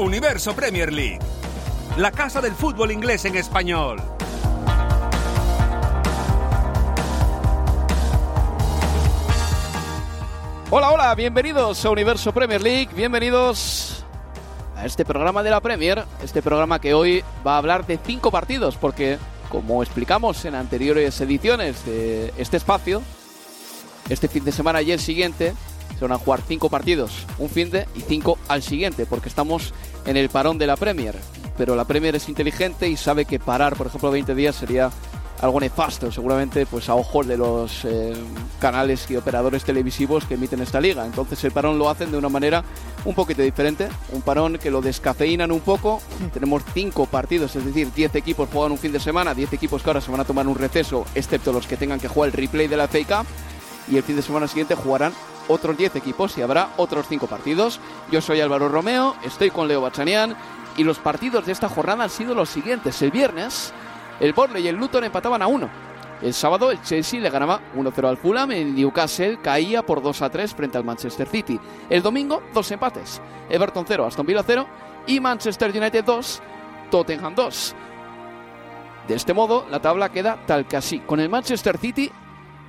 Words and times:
Universo 0.00 0.54
Premier 0.54 0.90
League, 0.90 1.18
la 1.98 2.10
casa 2.10 2.40
del 2.40 2.54
fútbol 2.54 2.90
inglés 2.90 3.26
en 3.26 3.36
español. 3.36 4.00
Hola, 10.70 10.90
hola, 10.90 11.14
bienvenidos 11.14 11.84
a 11.84 11.90
Universo 11.90 12.32
Premier 12.32 12.62
League, 12.62 12.88
bienvenidos 12.94 14.04
a 14.74 14.86
este 14.86 15.04
programa 15.04 15.42
de 15.42 15.50
la 15.50 15.60
Premier, 15.60 16.04
este 16.24 16.40
programa 16.40 16.80
que 16.80 16.94
hoy 16.94 17.22
va 17.46 17.56
a 17.56 17.58
hablar 17.58 17.86
de 17.86 17.98
cinco 18.02 18.30
partidos, 18.30 18.76
porque 18.76 19.18
como 19.50 19.82
explicamos 19.82 20.46
en 20.46 20.54
anteriores 20.54 21.20
ediciones 21.20 21.84
de 21.84 22.32
este 22.38 22.56
espacio, 22.56 23.02
este 24.08 24.28
fin 24.28 24.44
de 24.44 24.52
semana 24.52 24.80
y 24.80 24.92
el 24.92 25.00
siguiente 25.00 25.52
se 25.98 26.06
van 26.06 26.12
a 26.12 26.18
jugar 26.18 26.40
cinco 26.48 26.70
partidos, 26.70 27.26
un 27.38 27.50
fin 27.50 27.70
de 27.70 27.86
y 27.94 28.00
cinco 28.00 28.38
al 28.48 28.62
siguiente, 28.62 29.04
porque 29.04 29.28
estamos 29.28 29.74
en 30.06 30.16
el 30.16 30.28
parón 30.28 30.58
de 30.58 30.66
la 30.66 30.76
Premier. 30.76 31.16
Pero 31.56 31.76
la 31.76 31.84
Premier 31.84 32.16
es 32.16 32.28
inteligente 32.28 32.88
y 32.88 32.96
sabe 32.96 33.24
que 33.24 33.38
parar, 33.38 33.76
por 33.76 33.88
ejemplo, 33.88 34.10
20 34.10 34.34
días 34.34 34.56
sería 34.56 34.90
algo 35.40 35.58
nefasto, 35.58 36.12
seguramente 36.12 36.66
pues 36.66 36.88
a 36.88 36.94
ojos 36.94 37.26
de 37.26 37.36
los 37.36 37.84
eh, 37.84 38.12
canales 38.58 39.10
y 39.10 39.16
operadores 39.16 39.64
televisivos 39.64 40.24
que 40.24 40.34
emiten 40.34 40.60
esta 40.60 40.80
liga. 40.80 41.06
Entonces 41.06 41.42
el 41.44 41.52
parón 41.52 41.78
lo 41.78 41.88
hacen 41.88 42.10
de 42.12 42.18
una 42.18 42.28
manera 42.28 42.62
un 43.04 43.14
poquito 43.14 43.42
diferente, 43.42 43.88
un 44.12 44.22
parón 44.22 44.58
que 44.58 44.70
lo 44.70 44.82
descafeinan 44.82 45.50
un 45.50 45.60
poco. 45.60 46.02
Tenemos 46.32 46.62
cinco 46.74 47.06
partidos, 47.06 47.56
es 47.56 47.64
decir, 47.64 47.92
10 47.92 48.14
equipos 48.16 48.48
juegan 48.52 48.72
un 48.72 48.78
fin 48.78 48.92
de 48.92 49.00
semana, 49.00 49.34
10 49.34 49.52
equipos 49.54 49.82
que 49.82 49.90
ahora 49.90 50.00
se 50.00 50.10
van 50.10 50.20
a 50.20 50.24
tomar 50.24 50.46
un 50.46 50.56
receso, 50.56 51.06
excepto 51.14 51.52
los 51.52 51.66
que 51.66 51.76
tengan 51.76 52.00
que 52.00 52.08
jugar 52.08 52.30
el 52.30 52.34
replay 52.34 52.68
de 52.68 52.76
la 52.76 52.88
FA 52.88 52.98
Cup. 52.98 53.26
Y 53.90 53.96
el 53.96 54.02
fin 54.02 54.16
de 54.16 54.22
semana 54.22 54.46
siguiente 54.46 54.74
jugarán 54.74 55.12
otros 55.50 55.76
10 55.76 55.96
equipos 55.96 56.36
y 56.38 56.42
habrá 56.42 56.70
otros 56.76 57.06
5 57.08 57.26
partidos. 57.26 57.80
Yo 58.10 58.20
soy 58.20 58.40
Álvaro 58.40 58.68
Romeo, 58.68 59.16
estoy 59.24 59.50
con 59.50 59.68
Leo 59.68 59.80
Bachanian 59.80 60.36
y 60.76 60.84
los 60.84 60.98
partidos 60.98 61.46
de 61.46 61.52
esta 61.52 61.68
jornada 61.68 62.04
han 62.04 62.10
sido 62.10 62.34
los 62.34 62.48
siguientes. 62.48 63.02
El 63.02 63.10
viernes, 63.10 63.72
el 64.20 64.32
Burnley 64.32 64.64
y 64.64 64.68
el 64.68 64.76
Luton 64.76 65.04
empataban 65.04 65.42
a 65.42 65.46
1. 65.46 65.68
El 66.22 66.34
sábado 66.34 66.70
el 66.70 66.82
Chelsea 66.82 67.18
le 67.18 67.30
ganaba 67.30 67.60
1-0 67.74 68.08
al 68.08 68.16
Fulham, 68.18 68.52
el 68.52 68.74
Newcastle 68.74 69.38
caía 69.42 69.82
por 69.82 70.02
2-3 70.02 70.54
frente 70.54 70.76
al 70.76 70.84
Manchester 70.84 71.26
City. 71.26 71.58
El 71.88 72.02
domingo, 72.02 72.42
dos 72.52 72.70
empates. 72.70 73.20
Everton 73.48 73.84
0, 73.88 74.06
Aston 74.06 74.26
Villa 74.26 74.44
0 74.46 74.66
y 75.06 75.18
Manchester 75.18 75.70
United 75.70 76.04
2, 76.04 76.42
Tottenham 76.90 77.34
2. 77.34 77.74
De 79.08 79.14
este 79.14 79.32
modo, 79.32 79.66
la 79.70 79.80
tabla 79.80 80.10
queda 80.10 80.38
tal 80.46 80.66
que 80.66 80.76
así, 80.76 81.00
con 81.00 81.20
el 81.20 81.30
Manchester 81.30 81.78
City 81.78 82.12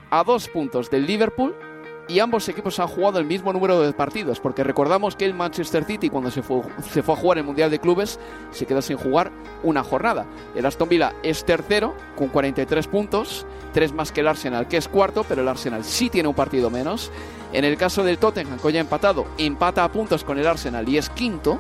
a 0.09 0.24
dos 0.24 0.47
puntos 0.47 0.90
del 0.90 1.06
Liverpool 1.06 1.56
y 2.11 2.19
ambos 2.19 2.49
equipos 2.49 2.77
han 2.79 2.89
jugado 2.89 3.19
el 3.19 3.25
mismo 3.25 3.53
número 3.53 3.79
de 3.79 3.94
partidos, 3.94 4.41
porque 4.41 4.66
recordamos 4.66 5.16
que 5.16 5.23
el 5.23 5.33
Manchester 5.33 5.85
City 5.85 6.09
cuando 6.09 6.29
se 6.29 6.41
fue, 6.41 6.61
se 6.91 7.01
fue 7.01 7.16
a 7.16 7.17
jugar 7.17 7.38
el 7.38 7.45
Mundial 7.45 7.72
de 7.72 7.79
Clubes 7.79 8.19
se 8.51 8.66
quedó 8.66 8.81
sin 8.81 8.97
jugar 8.97 9.31
una 9.63 9.81
jornada. 9.81 10.25
El 10.53 10.66
Aston 10.66 10.89
Villa 10.89 11.13
es 11.23 11.45
tercero 11.45 11.95
con 12.17 12.27
43 12.27 12.88
puntos, 12.88 13.45
tres 13.73 13.94
más 13.94 14.11
que 14.11 14.19
el 14.19 14.27
Arsenal, 14.27 14.67
que 14.67 14.75
es 14.75 14.89
cuarto, 14.89 15.23
pero 15.23 15.41
el 15.41 15.47
Arsenal 15.47 15.85
sí 15.85 16.09
tiene 16.09 16.27
un 16.27 16.35
partido 16.35 16.69
menos. 16.69 17.11
En 17.53 17.63
el 17.63 17.77
caso 17.77 18.03
del 18.03 18.17
Tottenham, 18.17 18.59
que 18.59 18.67
hoy 18.67 18.78
ha 18.78 18.81
empatado, 18.81 19.25
empata 19.38 19.85
a 19.85 19.91
puntos 19.91 20.25
con 20.25 20.38
el 20.38 20.47
Arsenal 20.47 20.88
y 20.89 20.97
es 20.97 21.09
quinto, 21.09 21.59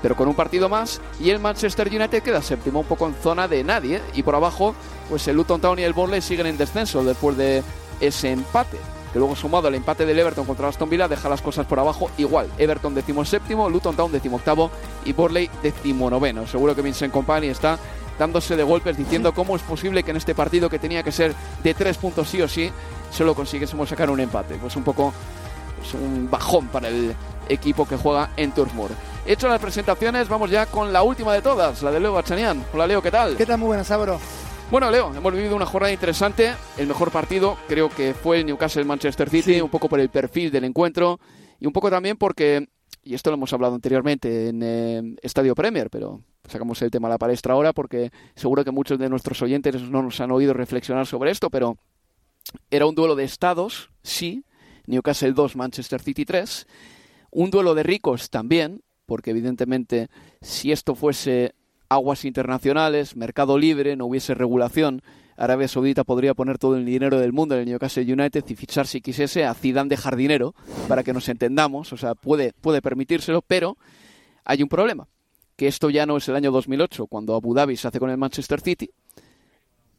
pero 0.00 0.16
con 0.16 0.26
un 0.26 0.34
partido 0.34 0.70
más. 0.70 1.02
Y 1.20 1.28
el 1.28 1.38
Manchester 1.38 1.88
United 1.88 2.22
queda 2.22 2.40
séptimo, 2.40 2.80
un 2.80 2.86
poco 2.86 3.06
en 3.06 3.14
zona 3.14 3.46
de 3.46 3.62
nadie. 3.62 4.00
Y 4.14 4.22
por 4.22 4.34
abajo, 4.34 4.74
pues 5.10 5.28
el 5.28 5.36
Luton 5.36 5.60
Town 5.60 5.78
y 5.78 5.82
el 5.82 5.92
Burnley 5.92 6.22
siguen 6.22 6.46
en 6.46 6.56
descenso 6.56 7.04
después 7.04 7.36
de 7.36 7.62
ese 8.00 8.32
empate. 8.32 8.78
Que 9.12 9.18
luego 9.18 9.36
sumado 9.36 9.68
al 9.68 9.74
empate 9.74 10.06
del 10.06 10.18
Everton 10.18 10.46
contra 10.46 10.68
Aston 10.68 10.88
Villa 10.88 11.06
deja 11.06 11.28
las 11.28 11.42
cosas 11.42 11.66
por 11.66 11.78
abajo 11.78 12.10
igual. 12.16 12.48
Everton 12.56 12.94
decimo 12.94 13.24
séptimo, 13.24 13.68
Luton 13.68 13.94
Town 13.94 14.10
decimo 14.10 14.36
octavo 14.36 14.70
y 15.04 15.12
Burnley 15.12 15.50
decimo 15.62 16.08
noveno. 16.08 16.46
Seguro 16.46 16.74
que 16.74 16.82
Vincent 16.82 17.12
Company 17.12 17.48
está 17.48 17.78
dándose 18.18 18.56
de 18.56 18.62
golpes 18.62 18.96
diciendo 18.96 19.34
cómo 19.34 19.56
es 19.56 19.62
posible 19.62 20.02
que 20.02 20.12
en 20.12 20.16
este 20.16 20.34
partido 20.34 20.70
que 20.70 20.78
tenía 20.78 21.02
que 21.02 21.12
ser 21.12 21.34
de 21.62 21.74
tres 21.74 21.98
puntos 21.98 22.28
sí 22.28 22.40
o 22.40 22.48
sí, 22.48 22.70
solo 23.10 23.34
consiguiésemos 23.34 23.88
sacar 23.88 24.10
un 24.10 24.20
empate. 24.20 24.54
Pues 24.54 24.76
un 24.76 24.84
poco 24.84 25.12
es 25.82 25.94
un 25.94 26.30
bajón 26.30 26.68
para 26.68 26.88
el 26.88 27.14
equipo 27.48 27.86
que 27.86 27.96
juega 27.96 28.30
en 28.36 28.52
Turf 28.52 28.72
Moor. 28.74 28.90
Hecho 29.26 29.48
las 29.48 29.60
presentaciones, 29.60 30.28
vamos 30.28 30.50
ya 30.50 30.66
con 30.66 30.92
la 30.92 31.02
última 31.02 31.32
de 31.32 31.42
todas, 31.42 31.82
la 31.82 31.90
de 31.90 32.00
Leo 32.00 32.12
Bachanian. 32.12 32.64
Hola 32.72 32.86
Leo, 32.86 33.02
¿qué 33.02 33.10
tal? 33.10 33.36
¿Qué 33.36 33.46
tal? 33.46 33.58
Muy 33.58 33.68
buenas, 33.68 33.90
Álvaro. 33.90 34.18
Bueno, 34.72 34.90
Leo, 34.90 35.14
hemos 35.14 35.34
vivido 35.34 35.54
una 35.54 35.66
jornada 35.66 35.92
interesante. 35.92 36.54
El 36.78 36.86
mejor 36.86 37.10
partido 37.10 37.58
creo 37.68 37.90
que 37.90 38.14
fue 38.14 38.40
el 38.40 38.46
Newcastle-Manchester 38.46 39.28
City, 39.28 39.54
Sí. 39.56 39.60
un 39.60 39.68
poco 39.68 39.86
por 39.86 40.00
el 40.00 40.08
perfil 40.08 40.50
del 40.50 40.64
encuentro 40.64 41.20
y 41.60 41.66
un 41.66 41.74
poco 41.74 41.90
también 41.90 42.16
porque, 42.16 42.68
y 43.04 43.12
esto 43.12 43.28
lo 43.28 43.34
hemos 43.34 43.52
hablado 43.52 43.74
anteriormente 43.74 44.48
en 44.48 44.62
eh, 44.62 45.16
Estadio 45.20 45.54
Premier, 45.54 45.90
pero 45.90 46.22
sacamos 46.48 46.80
el 46.80 46.90
tema 46.90 47.08
a 47.08 47.10
la 47.10 47.18
palestra 47.18 47.52
ahora 47.52 47.74
porque 47.74 48.12
seguro 48.34 48.64
que 48.64 48.70
muchos 48.70 48.98
de 48.98 49.10
nuestros 49.10 49.42
oyentes 49.42 49.78
no 49.82 50.02
nos 50.02 50.18
han 50.22 50.30
oído 50.30 50.54
reflexionar 50.54 51.06
sobre 51.06 51.32
esto, 51.32 51.50
pero 51.50 51.76
era 52.70 52.86
un 52.86 52.94
duelo 52.94 53.14
de 53.14 53.24
estados, 53.24 53.90
sí, 54.02 54.42
Newcastle 54.86 55.34
2, 55.34 55.54
Manchester 55.54 56.00
City 56.00 56.24
3, 56.24 56.66
un 57.30 57.50
duelo 57.50 57.74
de 57.74 57.82
ricos 57.82 58.30
también, 58.30 58.80
porque 59.04 59.32
evidentemente 59.32 60.08
si 60.40 60.72
esto 60.72 60.94
fuese 60.94 61.56
aguas 61.92 62.24
internacionales, 62.24 63.16
mercado 63.16 63.58
libre, 63.58 63.96
no 63.96 64.06
hubiese 64.06 64.34
regulación, 64.34 65.02
Arabia 65.36 65.68
Saudita 65.68 66.04
podría 66.04 66.34
poner 66.34 66.58
todo 66.58 66.76
el 66.76 66.84
dinero 66.84 67.18
del 67.18 67.32
mundo 67.32 67.54
en 67.54 67.62
el 67.62 67.68
Newcastle 67.68 68.12
United 68.12 68.44
y 68.48 68.54
fichar 68.54 68.86
si 68.86 69.00
quisiese 69.00 69.44
a 69.44 69.54
Zidane 69.54 69.88
de 69.88 69.96
jardinero, 69.96 70.54
para 70.88 71.02
que 71.02 71.12
nos 71.12 71.28
entendamos, 71.28 71.92
o 71.92 71.96
sea, 71.96 72.14
puede, 72.14 72.52
puede 72.60 72.82
permitírselo, 72.82 73.42
pero 73.42 73.76
hay 74.44 74.62
un 74.62 74.68
problema, 74.68 75.08
que 75.56 75.68
esto 75.68 75.90
ya 75.90 76.06
no 76.06 76.16
es 76.16 76.28
el 76.28 76.36
año 76.36 76.52
2008, 76.52 77.06
cuando 77.06 77.34
Abu 77.34 77.54
Dhabi 77.54 77.76
se 77.76 77.88
hace 77.88 77.98
con 77.98 78.10
el 78.10 78.18
Manchester 78.18 78.60
City, 78.60 78.90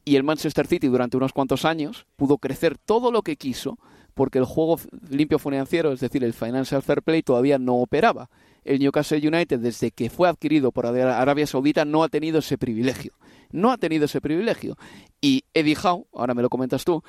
y 0.06 0.16
el 0.16 0.24
Manchester 0.24 0.68
City 0.68 0.88
durante 0.88 1.18
unos 1.18 1.32
cuantos 1.32 1.66
años 1.66 2.06
pudo 2.18 2.38
crecer 2.38 2.78
todo 2.78 3.12
lo 3.12 3.22
que 3.22 3.38
quiso 3.38 3.78
porque 4.14 4.40
el 4.40 4.46
juego 4.46 4.80
limpio 5.10 5.40
financiero, 5.40 5.92
es 5.92 6.00
decir, 6.00 6.24
el 6.24 6.34
Financial 6.34 6.82
Fair 6.82 7.02
Play, 7.02 7.24
todavía 7.24 7.58
no 7.58 7.76
operaba. 7.76 8.30
El 8.66 8.80
Newcastle 8.80 9.26
United, 9.28 9.60
desde 9.60 9.92
que 9.92 10.10
fue 10.10 10.28
adquirido 10.30 10.72
por 10.72 10.86
Ara- 10.86 11.20
Arabia 11.20 11.48
Saudita, 11.48 11.86
no 11.86 12.04
ha 12.04 12.10
tenido 12.10 12.40
ese 12.40 12.58
privilegio. 12.58 13.14
No 13.52 13.72
ha 13.72 13.78
tenido 13.78 14.06
ese 14.06 14.22
privilegio. 14.22 14.78
Y 15.22 15.44
Eddie 15.54 15.78
Howe, 15.82 16.08
ahora 16.14 16.34
me 16.34 16.42
lo 16.42 16.50
comentas 16.50 16.84
tú, 16.86 17.04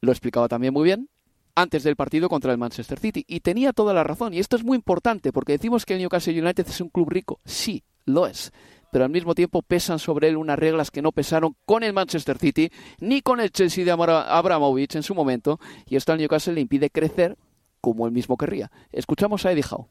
lo 0.00 0.12
explicaba 0.12 0.48
también 0.48 0.72
muy 0.74 0.84
bien 0.84 1.08
antes 1.54 1.82
del 1.84 1.96
partido 1.96 2.28
contra 2.28 2.52
el 2.52 2.58
Manchester 2.58 2.98
City. 2.98 3.24
Y 3.26 3.40
tenía 3.40 3.72
toda 3.72 3.94
la 3.94 4.04
razón. 4.04 4.34
Y 4.34 4.38
esto 4.38 4.56
es 4.56 4.64
muy 4.64 4.76
importante 4.76 5.32
porque 5.32 5.52
decimos 5.52 5.84
que 5.86 5.94
el 5.94 6.00
Newcastle 6.00 6.40
United 6.40 6.66
es 6.68 6.80
un 6.80 6.90
club 6.90 7.08
rico. 7.10 7.40
Sí, 7.44 7.82
lo 8.04 8.26
es. 8.26 8.52
Pero 8.92 9.04
al 9.04 9.10
mismo 9.10 9.34
tiempo 9.34 9.62
pesan 9.62 9.98
sobre 9.98 10.28
él 10.28 10.36
unas 10.36 10.58
reglas 10.58 10.90
que 10.90 11.02
no 11.02 11.12
pesaron 11.12 11.56
con 11.64 11.82
el 11.82 11.92
Manchester 11.92 12.38
City 12.38 12.70
ni 13.00 13.20
con 13.20 13.40
el 13.40 13.50
Chelsea 13.50 13.84
de 13.84 13.90
Abramovich 13.90 14.94
en 14.94 15.02
su 15.02 15.14
momento. 15.14 15.58
Y 15.88 15.96
esto 15.96 16.12
al 16.12 16.18
Newcastle 16.18 16.54
le 16.54 16.60
impide 16.60 16.90
crecer 16.90 17.36
como 17.80 18.06
él 18.06 18.12
mismo 18.12 18.36
querría. 18.36 18.70
Escuchamos 18.92 19.44
a 19.44 19.52
Eddie 19.52 19.64
Howe. 19.70 19.88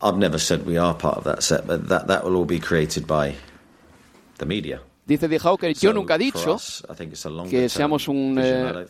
I've 0.00 0.16
never 0.16 0.38
said 0.38 0.64
we 0.64 0.78
are 0.78 0.94
part 0.94 1.18
of 1.18 1.24
that 1.24 1.42
set, 1.42 1.66
but 1.66 1.88
that, 1.88 2.06
that 2.06 2.24
will 2.24 2.36
all 2.36 2.46
be 2.46 2.60
created 2.60 3.06
by 3.06 3.34
the 4.38 4.46
media. 4.46 4.80
Dice 5.08 5.26
Dijao 5.26 5.56
que 5.56 5.72
yo 5.72 5.92
nunca 5.94 6.16
he 6.16 6.18
dicho 6.18 6.58
que 7.48 7.68
seamos 7.70 8.08
un 8.08 8.38
eh, 8.38 8.86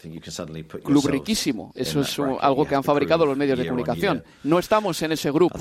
club 0.83 1.07
riquísimo. 1.07 1.71
Eso 1.77 2.01
es 2.01 2.19
algo 2.41 2.67
que 2.67 2.75
han 2.75 2.83
fabricado 2.83 3.25
los 3.25 3.37
medios 3.37 3.57
de 3.57 3.69
comunicación. 3.69 4.25
No 4.43 4.59
estamos 4.59 5.01
en 5.03 5.13
ese 5.13 5.31
grupo. 5.31 5.61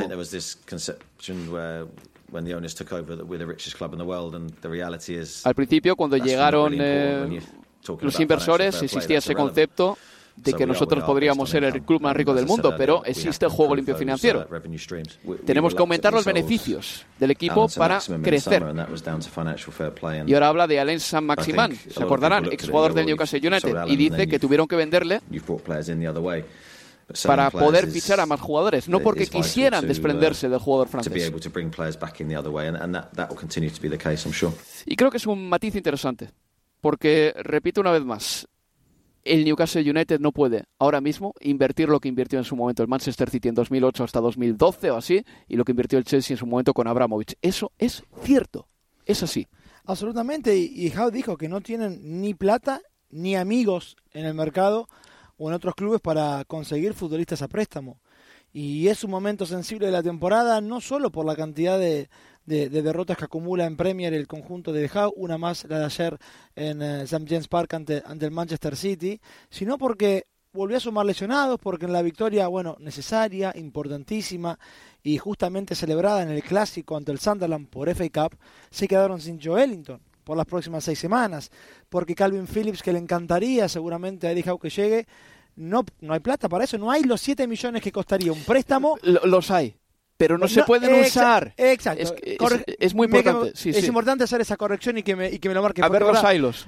Al 5.43 5.55
principio, 5.55 5.95
cuando 5.95 6.17
llegaron 6.17 6.73
eh, 6.75 7.39
los 8.01 8.19
inversores, 8.19 8.81
existía 8.81 9.19
ese 9.19 9.35
concepto 9.35 9.95
de 10.37 10.53
que 10.53 10.65
nosotros 10.65 11.03
podríamos 11.03 11.49
ser 11.49 11.63
el 11.63 11.81
club 11.83 12.01
más 12.01 12.15
rico 12.15 12.33
del 12.33 12.45
mundo, 12.45 12.73
pero 12.77 13.03
existe 13.05 13.45
el 13.45 13.51
juego 13.51 13.75
limpio 13.75 13.95
financiero. 13.95 14.47
Tenemos 15.45 15.73
que 15.73 15.81
aumentar 15.81 16.13
los 16.13 16.25
beneficios 16.25 17.05
del 17.19 17.31
equipo 17.31 17.67
para 17.69 17.99
crecer. 18.21 18.63
Y 20.25 20.33
ahora 20.33 20.47
habla 20.47 20.67
de 20.67 20.79
Alain 20.79 20.99
San 20.99 21.25
Maximan, 21.25 21.75
se 21.75 22.01
acordarán, 22.01 22.45
exjugador 22.51 22.93
del 22.93 23.05
Newcastle 23.07 23.39
United, 23.39 23.85
y 23.87 23.95
dice 23.95 24.27
que 24.27 24.39
tuvieron 24.39 24.67
que 24.67 24.75
venderle 24.75 25.21
para 27.25 27.49
poder 27.49 27.87
fichar 27.87 28.19
a 28.19 28.25
más 28.25 28.39
jugadores, 28.39 28.89
no 28.89 28.99
porque 28.99 29.27
quisieran 29.27 29.87
desprenderse 29.87 30.49
del 30.49 30.59
jugador 30.59 30.87
francés. 30.87 31.31
Y 34.85 34.95
creo 34.95 35.11
que 35.11 35.17
es 35.17 35.25
un 35.25 35.49
matiz 35.49 35.75
interesante, 35.75 36.29
porque, 36.81 37.33
repito 37.37 37.81
una 37.81 37.91
vez 37.91 38.03
más, 38.03 38.47
el 39.27 39.45
Newcastle 39.45 39.89
United 39.89 40.19
no 40.19 40.31
puede 40.31 40.65
ahora 40.79 41.01
mismo 41.01 41.33
invertir 41.39 41.89
lo 41.89 41.99
que 41.99 42.09
invirtió 42.09 42.39
en 42.39 42.45
su 42.45 42.55
momento 42.55 42.81
el 42.83 42.89
Manchester 42.89 43.29
City 43.29 43.49
en 43.49 43.55
2008 43.55 44.03
hasta 44.03 44.19
2012 44.19 44.91
o 44.91 44.97
así, 44.97 45.23
y 45.47 45.55
lo 45.55 45.65
que 45.65 45.71
invirtió 45.71 45.99
el 45.99 46.05
Chelsea 46.05 46.33
en 46.33 46.37
su 46.37 46.47
momento 46.47 46.73
con 46.73 46.87
Abramovich. 46.87 47.35
Eso 47.41 47.71
es 47.77 48.03
cierto, 48.23 48.67
es 49.05 49.23
así. 49.23 49.47
Absolutamente, 49.85 50.57
y, 50.57 50.91
Howe 50.91 51.11
dijo 51.11 51.37
que 51.37 51.47
no 51.47 51.61
tienen 51.61 52.21
ni 52.21 52.33
plata 52.33 52.81
ni 53.09 53.35
amigos 53.35 53.95
en 54.11 54.25
el 54.25 54.33
mercado 54.33 54.87
o 55.37 55.49
en 55.49 55.55
otros 55.55 55.75
clubes 55.75 56.01
para 56.01 56.43
conseguir 56.45 56.93
futbolistas 56.93 57.41
a 57.41 57.47
préstamo. 57.47 58.01
Y 58.51 58.87
es 58.87 59.03
un 59.03 59.11
momento 59.11 59.45
sensible 59.45 59.85
de 59.85 59.91
la 59.91 60.03
temporada, 60.03 60.61
no 60.61 60.81
solo 60.81 61.11
por 61.11 61.25
la 61.25 61.35
cantidad 61.35 61.77
de, 61.77 62.09
de, 62.47 62.69
derrotas 62.69 63.17
que 63.17 63.25
acumula 63.25 63.65
en 63.65 63.77
Premier 63.77 64.13
el 64.13 64.25
conjunto 64.25 64.71
de 64.71 64.89
Howe, 64.89 65.13
una 65.17 65.37
más 65.37 65.65
la 65.65 65.79
de 65.79 65.85
ayer 65.85 66.17
en 66.55 66.81
eh, 66.81 67.01
St. 67.03 67.25
James 67.27 67.47
Park 67.47 67.73
ante, 67.73 68.01
ante 68.05 68.25
el 68.25 68.31
Manchester 68.31 68.75
City, 68.75 69.19
sino 69.49 69.77
porque 69.77 70.25
volvió 70.53 70.77
a 70.77 70.79
sumar 70.79 71.05
lesionados, 71.05 71.59
porque 71.59 71.85
en 71.85 71.93
la 71.93 72.01
victoria, 72.01 72.47
bueno, 72.47 72.77
necesaria, 72.79 73.53
importantísima 73.55 74.57
y 75.03 75.17
justamente 75.17 75.75
celebrada 75.75 76.23
en 76.23 76.29
el 76.29 76.41
clásico 76.41 76.95
ante 76.95 77.11
el 77.11 77.19
Sunderland 77.19 77.67
por 77.67 77.89
FA 77.89 78.09
Cup, 78.09 78.37
se 78.71 78.87
quedaron 78.87 79.21
sin 79.21 79.39
Joe 79.41 79.63
Ellington 79.63 79.99
por 80.23 80.37
las 80.37 80.45
próximas 80.45 80.83
seis 80.83 80.99
semanas, 80.99 81.51
porque 81.89 82.15
Calvin 82.15 82.47
Phillips, 82.47 82.81
que 82.81 82.93
le 82.93 82.99
encantaría 82.99 83.67
seguramente 83.67 84.27
a 84.27 84.31
Eddie 84.31 84.57
que 84.59 84.69
llegue, 84.69 85.07
no, 85.57 85.83
no 85.99 86.13
hay 86.13 86.19
plata 86.21 86.47
para 86.47 86.63
eso, 86.63 86.77
no 86.77 86.91
hay 86.91 87.03
los 87.03 87.19
7 87.21 87.45
millones 87.45 87.81
que 87.81 87.91
costaría 87.91 88.31
un 88.31 88.43
préstamo. 88.43 88.97
los 89.03 89.51
hay 89.51 89.75
pero 90.17 90.37
no, 90.37 90.47
se 90.47 90.63
pueden 90.63 90.93
usar. 90.99 91.53
Exacto. 91.57 92.15
Es, 92.79 92.93
muy 92.93 93.05
importante. 93.05 93.51
es 93.53 93.87
importante 93.87 94.23
hacer 94.23 94.41
esa 94.41 94.57
corrección 94.57 94.97
y 94.97 95.03
que 95.03 95.15
me, 95.15 95.29
y 95.29 95.39
que 95.39 95.47
me 95.47 95.55
lo 95.55 95.61
marque. 95.61 95.81
A 95.83 95.89
ver 95.89 96.01
los 96.01 96.33
hilos. 96.33 96.67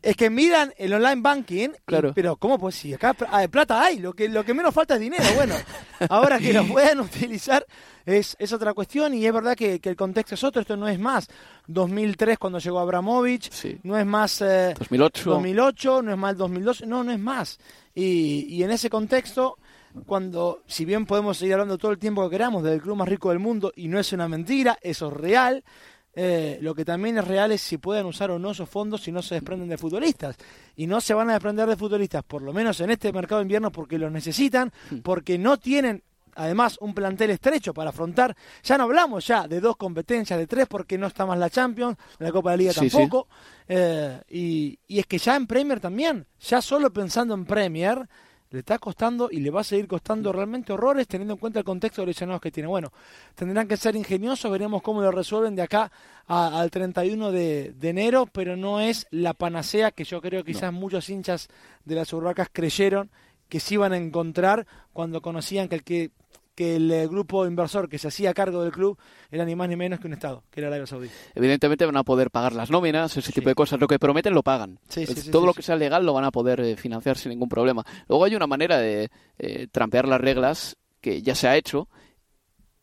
Es 0.00 0.16
que 0.16 0.30
miran 0.30 0.72
el 0.78 0.92
online 0.92 1.20
banking, 1.20 1.70
claro. 1.84 2.12
pero 2.14 2.36
¿cómo 2.36 2.56
pues 2.56 2.76
si 2.76 2.94
acá 2.94 3.16
hay 3.32 3.48
plata 3.48 3.82
hay? 3.82 3.98
Lo 3.98 4.12
que, 4.12 4.28
lo 4.28 4.44
que 4.44 4.54
menos 4.54 4.72
falta 4.72 4.94
es 4.94 5.00
dinero. 5.00 5.24
Bueno, 5.34 5.56
ahora 6.08 6.38
que 6.38 6.52
lo 6.52 6.64
puedan 6.68 7.00
utilizar 7.00 7.66
es, 8.06 8.36
es 8.38 8.52
otra 8.52 8.74
cuestión 8.74 9.12
y 9.12 9.26
es 9.26 9.32
verdad 9.32 9.56
que, 9.56 9.80
que, 9.80 9.88
el 9.88 9.96
contexto 9.96 10.36
es 10.36 10.44
otro. 10.44 10.62
Esto 10.62 10.76
no 10.76 10.86
es 10.86 11.00
más 11.00 11.28
2003 11.66 12.38
cuando 12.38 12.60
llegó 12.60 12.78
Abramovich, 12.78 13.50
no 13.82 13.98
es 13.98 14.06
más 14.06 14.38
2008. 14.38 15.30
2008, 15.30 16.02
no 16.02 16.12
es 16.12 16.18
más 16.18 16.36
2012, 16.36 16.86
no, 16.86 17.02
no 17.02 17.10
es 17.10 17.18
más. 17.18 17.58
Y, 17.92 18.46
y 18.48 18.62
en 18.62 18.70
ese 18.70 18.88
contexto 18.88 19.58
cuando, 20.06 20.62
si 20.66 20.84
bien 20.84 21.06
podemos 21.06 21.38
seguir 21.38 21.54
hablando 21.54 21.78
todo 21.78 21.92
el 21.92 21.98
tiempo 21.98 22.22
que 22.24 22.30
queramos 22.30 22.62
del 22.62 22.80
club 22.80 22.96
más 22.96 23.08
rico 23.08 23.30
del 23.30 23.38
mundo, 23.38 23.72
y 23.76 23.88
no 23.88 23.98
es 23.98 24.12
una 24.12 24.28
mentira, 24.28 24.78
eso 24.82 25.08
es 25.08 25.14
real, 25.14 25.64
eh, 26.14 26.58
lo 26.62 26.74
que 26.74 26.84
también 26.84 27.16
es 27.18 27.28
real 27.28 27.52
es 27.52 27.60
si 27.60 27.78
pueden 27.78 28.06
usar 28.06 28.32
o 28.32 28.40
no 28.40 28.50
esos 28.50 28.68
fondos 28.68 29.02
si 29.02 29.12
no 29.12 29.22
se 29.22 29.36
desprenden 29.36 29.68
de 29.68 29.78
futbolistas. 29.78 30.36
Y 30.74 30.86
no 30.86 31.00
se 31.00 31.14
van 31.14 31.30
a 31.30 31.34
desprender 31.34 31.68
de 31.68 31.76
futbolistas, 31.76 32.24
por 32.24 32.42
lo 32.42 32.52
menos 32.52 32.80
en 32.80 32.90
este 32.90 33.12
mercado 33.12 33.38
de 33.38 33.42
invierno, 33.42 33.70
porque 33.70 33.98
los 33.98 34.10
necesitan, 34.10 34.72
porque 35.02 35.38
no 35.38 35.58
tienen 35.58 36.02
además 36.34 36.78
un 36.80 36.94
plantel 36.94 37.30
estrecho 37.30 37.74
para 37.74 37.90
afrontar. 37.90 38.36
Ya 38.62 38.78
no 38.78 38.84
hablamos 38.84 39.26
ya 39.26 39.46
de 39.46 39.60
dos 39.60 39.76
competencias, 39.76 40.38
de 40.38 40.46
tres, 40.46 40.66
porque 40.66 40.98
no 40.98 41.06
está 41.06 41.26
más 41.26 41.38
la 41.38 41.50
Champions, 41.50 41.96
la 42.18 42.32
Copa 42.32 42.52
de 42.52 42.56
Liga 42.58 42.72
tampoco. 42.72 43.28
Eh, 43.68 44.20
y, 44.28 44.78
y, 44.86 44.98
es 44.98 45.06
que 45.06 45.18
ya 45.18 45.36
en 45.36 45.46
Premier 45.46 45.78
también, 45.78 46.26
ya 46.40 46.62
solo 46.62 46.92
pensando 46.92 47.34
en 47.34 47.44
Premier, 47.44 48.08
le 48.50 48.60
está 48.60 48.78
costando 48.78 49.28
y 49.30 49.40
le 49.40 49.50
va 49.50 49.60
a 49.60 49.64
seguir 49.64 49.86
costando 49.86 50.32
realmente 50.32 50.72
horrores 50.72 51.06
teniendo 51.06 51.34
en 51.34 51.40
cuenta 51.40 51.58
el 51.58 51.64
contexto 51.64 52.02
de 52.02 52.06
lesionados 52.06 52.40
que 52.40 52.50
tiene. 52.50 52.68
Bueno, 52.68 52.92
tendrán 53.34 53.68
que 53.68 53.76
ser 53.76 53.94
ingeniosos, 53.96 54.50
veremos 54.50 54.82
cómo 54.82 55.02
lo 55.02 55.10
resuelven 55.10 55.54
de 55.54 55.62
acá 55.62 55.90
al 56.26 56.70
31 56.70 57.30
de, 57.30 57.72
de, 57.72 57.88
enero, 57.88 58.26
pero 58.26 58.56
no 58.56 58.80
es 58.80 59.06
la 59.10 59.34
panacea 59.34 59.90
que 59.90 60.04
yo 60.04 60.20
creo 60.20 60.44
que 60.44 60.52
quizás 60.52 60.72
muchos 60.72 61.08
hinchas 61.10 61.48
de 61.84 61.94
las 61.94 62.12
Urracas 62.12 62.48
creyeron 62.52 63.10
que 63.48 63.60
se 63.60 63.74
iban 63.74 63.92
a 63.92 63.96
encontrar 63.96 64.66
cuando 64.92 65.22
conocían 65.22 65.68
que 65.68 65.74
el 65.74 65.84
que 65.84 66.10
que 66.58 66.74
el 66.74 66.90
eh, 66.90 67.06
grupo 67.06 67.46
inversor 67.46 67.88
que 67.88 68.00
se 68.00 68.08
hacía 68.08 68.34
cargo 68.34 68.64
del 68.64 68.72
club 68.72 68.98
era 69.30 69.44
ni 69.44 69.54
más 69.54 69.68
ni 69.68 69.76
menos 69.76 70.00
que 70.00 70.08
un 70.08 70.14
Estado, 70.14 70.42
que 70.50 70.58
era 70.58 70.66
Arabia 70.66 70.88
Saudí. 70.88 71.08
Evidentemente 71.36 71.86
van 71.86 71.96
a 71.96 72.02
poder 72.02 72.32
pagar 72.32 72.52
las 72.52 72.68
nóminas, 72.68 73.16
ese 73.16 73.30
tipo 73.30 73.48
de 73.48 73.54
cosas. 73.54 73.78
Lo 73.78 73.86
que 73.86 74.00
prometen 74.00 74.34
lo 74.34 74.42
pagan. 74.42 74.80
Todo 75.30 75.46
lo 75.46 75.54
que 75.54 75.62
sea 75.62 75.76
legal 75.76 76.04
lo 76.04 76.14
van 76.14 76.24
a 76.24 76.32
poder 76.32 76.58
eh, 76.58 76.76
financiar 76.76 77.16
sin 77.16 77.30
ningún 77.30 77.48
problema. 77.48 77.86
Luego 78.08 78.24
hay 78.24 78.34
una 78.34 78.48
manera 78.48 78.76
de 78.78 79.08
eh, 79.38 79.68
trampear 79.70 80.08
las 80.08 80.20
reglas 80.20 80.76
que 81.00 81.22
ya 81.22 81.36
se 81.36 81.46
ha 81.46 81.56
hecho 81.56 81.88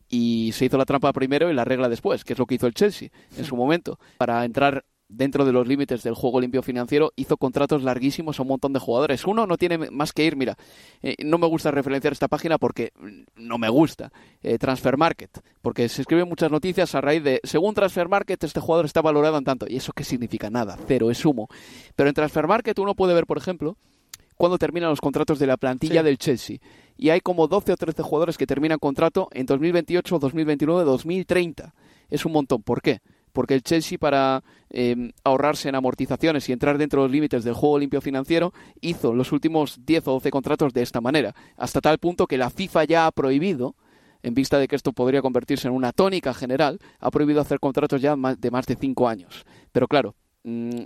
y 0.08 0.52
se 0.54 0.64
hizo 0.64 0.78
la 0.78 0.86
trampa 0.86 1.12
primero 1.12 1.50
y 1.50 1.54
la 1.54 1.66
regla 1.66 1.90
después, 1.90 2.24
que 2.24 2.32
es 2.32 2.38
lo 2.38 2.46
que 2.46 2.54
hizo 2.54 2.66
el 2.66 2.72
Chelsea 2.72 3.10
en 3.36 3.44
su 3.44 3.56
momento, 3.56 3.98
para 4.16 4.42
entrar 4.46 4.86
dentro 5.08 5.44
de 5.44 5.52
los 5.52 5.66
límites 5.66 6.02
del 6.02 6.14
juego 6.14 6.40
limpio 6.40 6.62
financiero, 6.62 7.12
hizo 7.16 7.36
contratos 7.36 7.82
larguísimos 7.82 8.38
a 8.38 8.42
un 8.42 8.48
montón 8.48 8.72
de 8.72 8.80
jugadores. 8.80 9.24
Uno 9.26 9.46
no 9.46 9.56
tiene 9.56 9.90
más 9.90 10.12
que 10.12 10.24
ir, 10.24 10.36
mira, 10.36 10.56
eh, 11.02 11.14
no 11.24 11.38
me 11.38 11.46
gusta 11.46 11.70
referenciar 11.70 12.12
esta 12.12 12.28
página 12.28 12.58
porque 12.58 12.92
no 13.36 13.58
me 13.58 13.68
gusta, 13.68 14.12
eh, 14.42 14.58
Transfer 14.58 14.96
Market, 14.96 15.40
porque 15.62 15.88
se 15.88 16.02
escriben 16.02 16.28
muchas 16.28 16.50
noticias 16.50 16.94
a 16.94 17.00
raíz 17.00 17.22
de, 17.22 17.40
según 17.44 17.74
Transfer 17.74 18.08
Market, 18.08 18.42
este 18.42 18.60
jugador 18.60 18.86
está 18.86 19.02
valorado 19.02 19.38
en 19.38 19.44
tanto. 19.44 19.66
¿Y 19.68 19.76
eso 19.76 19.92
qué 19.92 20.04
significa? 20.04 20.50
Nada, 20.50 20.76
cero, 20.86 21.10
es 21.10 21.24
humo. 21.24 21.48
Pero 21.94 22.08
en 22.08 22.14
Transfer 22.14 22.46
Market 22.46 22.78
uno 22.78 22.94
puede 22.94 23.14
ver, 23.14 23.26
por 23.26 23.38
ejemplo, 23.38 23.76
cuando 24.36 24.58
terminan 24.58 24.90
los 24.90 25.00
contratos 25.00 25.38
de 25.38 25.46
la 25.46 25.56
plantilla 25.56 26.02
del 26.02 26.18
Chelsea. 26.18 26.58
Y 26.98 27.10
hay 27.10 27.20
como 27.20 27.46
12 27.46 27.72
o 27.72 27.76
13 27.76 28.02
jugadores 28.02 28.38
que 28.38 28.46
terminan 28.46 28.78
contrato 28.78 29.28
en 29.32 29.46
2028, 29.46 30.18
2029, 30.18 30.84
2030. 30.84 31.74
Es 32.08 32.24
un 32.24 32.32
montón. 32.32 32.62
¿Por 32.62 32.80
qué? 32.80 33.00
Porque 33.36 33.52
el 33.52 33.62
Chelsea 33.62 33.98
para 33.98 34.42
em, 34.70 35.12
ahorrarse 35.22 35.68
en 35.68 35.74
amortizaciones 35.74 36.48
y 36.48 36.52
entrar 36.52 36.78
dentro 36.78 37.02
de 37.02 37.08
los 37.08 37.12
límites 37.12 37.44
del 37.44 37.52
juego 37.52 37.78
limpio 37.78 38.00
financiero 38.00 38.54
hizo 38.80 39.12
los 39.12 39.30
últimos 39.30 39.84
10 39.84 40.08
o 40.08 40.12
12 40.12 40.30
contratos 40.30 40.72
de 40.72 40.80
esta 40.80 41.02
manera, 41.02 41.34
hasta 41.58 41.82
tal 41.82 41.98
punto 41.98 42.26
que 42.26 42.38
la 42.38 42.48
FIFA 42.48 42.84
ya 42.84 43.06
ha 43.06 43.12
prohibido 43.12 43.74
en 44.22 44.32
vista 44.32 44.58
de 44.58 44.66
que 44.66 44.74
esto 44.74 44.94
podría 44.94 45.20
convertirse 45.20 45.68
en 45.68 45.74
una 45.74 45.92
tónica 45.92 46.32
general, 46.32 46.78
ha 46.98 47.10
prohibido 47.10 47.42
hacer 47.42 47.60
contratos 47.60 48.00
ya 48.00 48.16
de 48.16 48.50
más 48.50 48.66
de 48.66 48.74
5 48.74 49.06
años. 49.06 49.44
Pero 49.70 49.86
claro, 49.86 50.14
mm, 50.44 50.84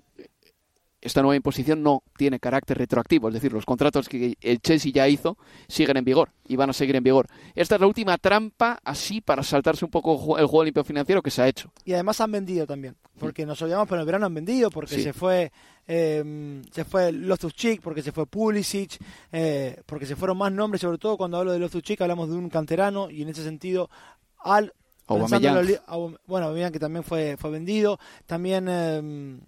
esta 1.00 1.22
nueva 1.22 1.36
imposición 1.36 1.82
no 1.82 2.02
tiene 2.16 2.38
carácter 2.38 2.78
retroactivo, 2.78 3.28
es 3.28 3.34
decir, 3.34 3.52
los 3.52 3.64
contratos 3.64 4.08
que 4.08 4.36
el 4.40 4.60
Chelsea 4.60 4.92
ya 4.92 5.08
hizo 5.08 5.38
siguen 5.68 5.96
en 5.96 6.04
vigor 6.04 6.32
y 6.46 6.56
van 6.56 6.70
a 6.70 6.72
seguir 6.72 6.96
en 6.96 7.02
vigor. 7.02 7.26
Esta 7.54 7.76
es 7.76 7.80
la 7.80 7.86
última 7.86 8.18
trampa 8.18 8.78
así 8.84 9.20
para 9.20 9.42
saltarse 9.42 9.84
un 9.84 9.90
poco 9.90 10.38
el 10.38 10.46
juego 10.46 10.64
limpio 10.64 10.84
financiero 10.84 11.22
que 11.22 11.30
se 11.30 11.42
ha 11.42 11.48
hecho. 11.48 11.72
Y 11.84 11.94
además 11.94 12.20
han 12.20 12.32
vendido 12.32 12.66
también, 12.66 12.96
porque 13.18 13.46
nos 13.46 13.60
olvidamos, 13.62 13.88
pero 13.88 13.96
en 13.96 14.00
el 14.00 14.06
verano 14.06 14.26
han 14.26 14.34
vendido, 14.34 14.70
porque 14.70 15.00
se 15.00 15.12
fue 15.12 15.52
eh, 15.86 16.62
se 16.70 16.84
fue 16.84 17.12
Loftus-Cheek, 17.12 17.80
porque 17.80 18.02
se 18.02 18.12
fue 18.12 18.26
Pulisic, 18.26 18.98
eh, 19.32 19.80
porque 19.86 20.06
se 20.06 20.16
fueron 20.16 20.38
más 20.38 20.52
nombres, 20.52 20.82
sobre 20.82 20.98
todo 20.98 21.16
cuando 21.16 21.38
hablo 21.38 21.52
de 21.52 21.58
Loftus-Cheek 21.58 22.00
hablamos 22.02 22.28
de 22.28 22.36
un 22.36 22.48
canterano 22.48 23.10
y 23.10 23.22
en 23.22 23.28
ese 23.28 23.42
sentido 23.42 23.90
al 24.38 24.72
bueno, 26.26 26.54
que 26.70 26.78
también 26.78 27.02
fue 27.02 27.36
fue 27.36 27.50
vendido, 27.50 27.98
también 28.26 28.68
em, 28.68 29.40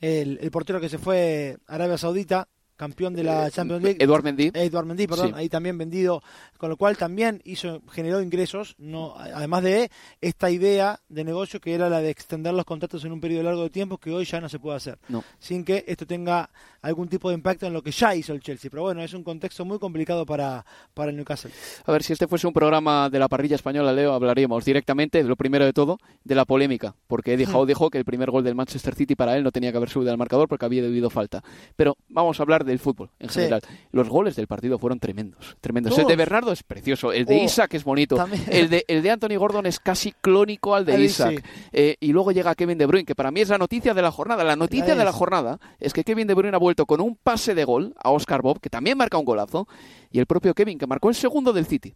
el, 0.00 0.50
portero 0.50 0.80
que 0.80 0.88
se 0.88 0.98
fue 0.98 1.58
Arabia 1.66 1.98
Saudita, 1.98 2.48
campeón 2.76 3.14
de 3.14 3.24
la 3.24 3.50
Champions 3.50 3.82
League. 3.82 3.96
Eduard 4.02 4.22
Mendy. 4.22 4.50
Eduard 4.54 4.86
Mendy, 4.86 5.06
perdón, 5.06 5.28
Sí. 5.28 5.32
ahí 5.36 5.48
también 5.48 5.76
vendido, 5.78 6.22
con 6.58 6.68
lo 6.70 6.76
cual 6.76 6.96
también 6.96 7.40
hizo, 7.44 7.82
generó 7.90 8.20
ingresos, 8.22 8.74
no, 8.78 9.14
además 9.16 9.62
de 9.62 9.90
esta 10.20 10.50
idea 10.50 11.00
de 11.08 11.24
negocio 11.24 11.60
que 11.60 11.74
era 11.74 11.88
la 11.90 12.00
de 12.00 12.10
extender 12.10 12.54
los 12.54 12.64
contratos 12.64 13.04
en 13.04 13.12
un 13.12 13.20
periodo 13.20 13.42
largo 13.44 13.62
de 13.62 13.70
tiempo 13.70 13.98
que 13.98 14.10
hoy 14.12 14.24
ya 14.24 14.40
no 14.40 14.48
se 14.48 14.58
puede 14.58 14.76
hacer, 14.76 14.98
No. 15.08 15.24
sin 15.38 15.64
que 15.64 15.84
esto 15.86 16.06
tenga 16.06 16.50
algún 16.82 17.08
tipo 17.08 17.28
de 17.30 17.34
impacto 17.34 17.66
en 17.66 17.72
lo 17.72 17.82
que 17.82 17.90
ya 17.90 18.14
hizo 18.14 18.32
el 18.32 18.40
Chelsea. 18.40 18.70
Pero 18.70 18.82
bueno, 18.82 19.02
es 19.02 19.12
un 19.14 19.24
contexto 19.24 19.64
muy 19.64 19.78
complicado 19.78 20.24
para, 20.26 20.64
para 20.94 21.10
el 21.10 21.16
Newcastle. 21.16 21.50
A 21.84 21.92
ver, 21.92 22.02
si 22.02 22.12
este 22.12 22.26
fuese 22.28 22.46
un 22.46 22.52
programa 22.52 23.10
de 23.10 23.18
la 23.18 23.28
parrilla 23.28 23.56
española, 23.56 23.92
Leo, 23.92 24.12
hablaríamos 24.12 24.64
directamente, 24.64 25.22
lo 25.24 25.34
primero 25.36 25.64
de 25.64 25.72
todo, 25.72 25.98
de 26.24 26.34
la 26.34 26.44
polémica. 26.44 26.94
Porque 27.08 27.32
Eddie 27.34 27.46
Howe 27.46 27.66
dijo 27.66 27.90
que 27.90 27.98
el 27.98 28.04
primer 28.04 28.30
gol 28.30 28.44
del 28.44 28.54
Manchester 28.54 28.94
City 28.94 29.14
para 29.16 29.36
él 29.36 29.42
no 29.42 29.50
tenía 29.50 29.70
que 29.72 29.78
haber 29.78 29.88
subido 29.90 30.10
al 30.12 30.18
marcador 30.18 30.48
porque 30.48 30.64
había 30.64 30.82
debido 30.82 31.10
falta. 31.10 31.42
Pero 31.74 31.96
vamos 32.08 32.38
a 32.38 32.42
hablar 32.42 32.64
del 32.66 32.78
fútbol 32.78 33.10
en 33.18 33.30
Sí. 33.30 33.36
general. 33.40 33.62
Los 33.92 34.08
goles 34.08 34.36
del 34.36 34.46
partido 34.46 34.78
fueron 34.78 34.98
tremendos. 35.00 35.56
tremendos. 35.60 35.96
El 35.98 36.06
de 36.06 36.16
Bernardo 36.16 36.52
es 36.52 36.62
precioso, 36.62 37.12
el 37.12 37.24
de 37.24 37.40
Oh, 37.40 37.44
Isaac 37.44 37.72
es 37.74 37.84
bonito, 37.84 38.16
también. 38.16 38.44
el 38.50 38.68
de, 38.68 38.84
el 38.88 39.02
de 39.02 39.10
Anthony 39.10 39.36
Gordon 39.38 39.64
es 39.66 39.80
casi 39.80 40.12
clónico 40.12 40.74
al 40.74 40.84
de 40.84 40.94
Ahí 40.94 41.04
Isaac. 41.04 41.42
sí. 41.42 41.68
Eh, 41.72 41.96
y 42.00 42.12
luego 42.12 42.32
llega 42.32 42.54
Kevin 42.54 42.76
De 42.78 42.86
Bruyne, 42.86 43.06
que 43.06 43.14
para 43.14 43.30
mí 43.30 43.40
es 43.40 43.48
la 43.48 43.58
noticia 43.58 43.94
de 43.94 44.02
la 44.02 44.10
jornada. 44.10 44.44
La 44.44 44.56
noticia 44.56 44.94
de 44.94 45.04
la 45.04 45.10
es. 45.10 45.16
jornada 45.16 45.58
es 45.78 45.92
que 45.92 46.04
Kevin 46.04 46.26
De 46.26 46.34
Bruyne 46.34 46.54
ha 46.56 46.58
vuelto 46.58 46.84
con 46.86 47.00
un 47.00 47.16
pase 47.16 47.54
de 47.54 47.64
gol 47.64 47.94
a 48.02 48.10
Oscar 48.10 48.42
Bob, 48.42 48.60
que 48.60 48.68
también 48.68 48.98
marca 48.98 49.16
un 49.16 49.24
golazo, 49.24 49.66
y 50.10 50.18
el 50.18 50.26
propio 50.26 50.52
Kevin, 50.54 50.78
que 50.78 50.86
marcó 50.86 51.08
el 51.08 51.14
segundo 51.14 51.52
del 51.52 51.66
City. 51.66 51.94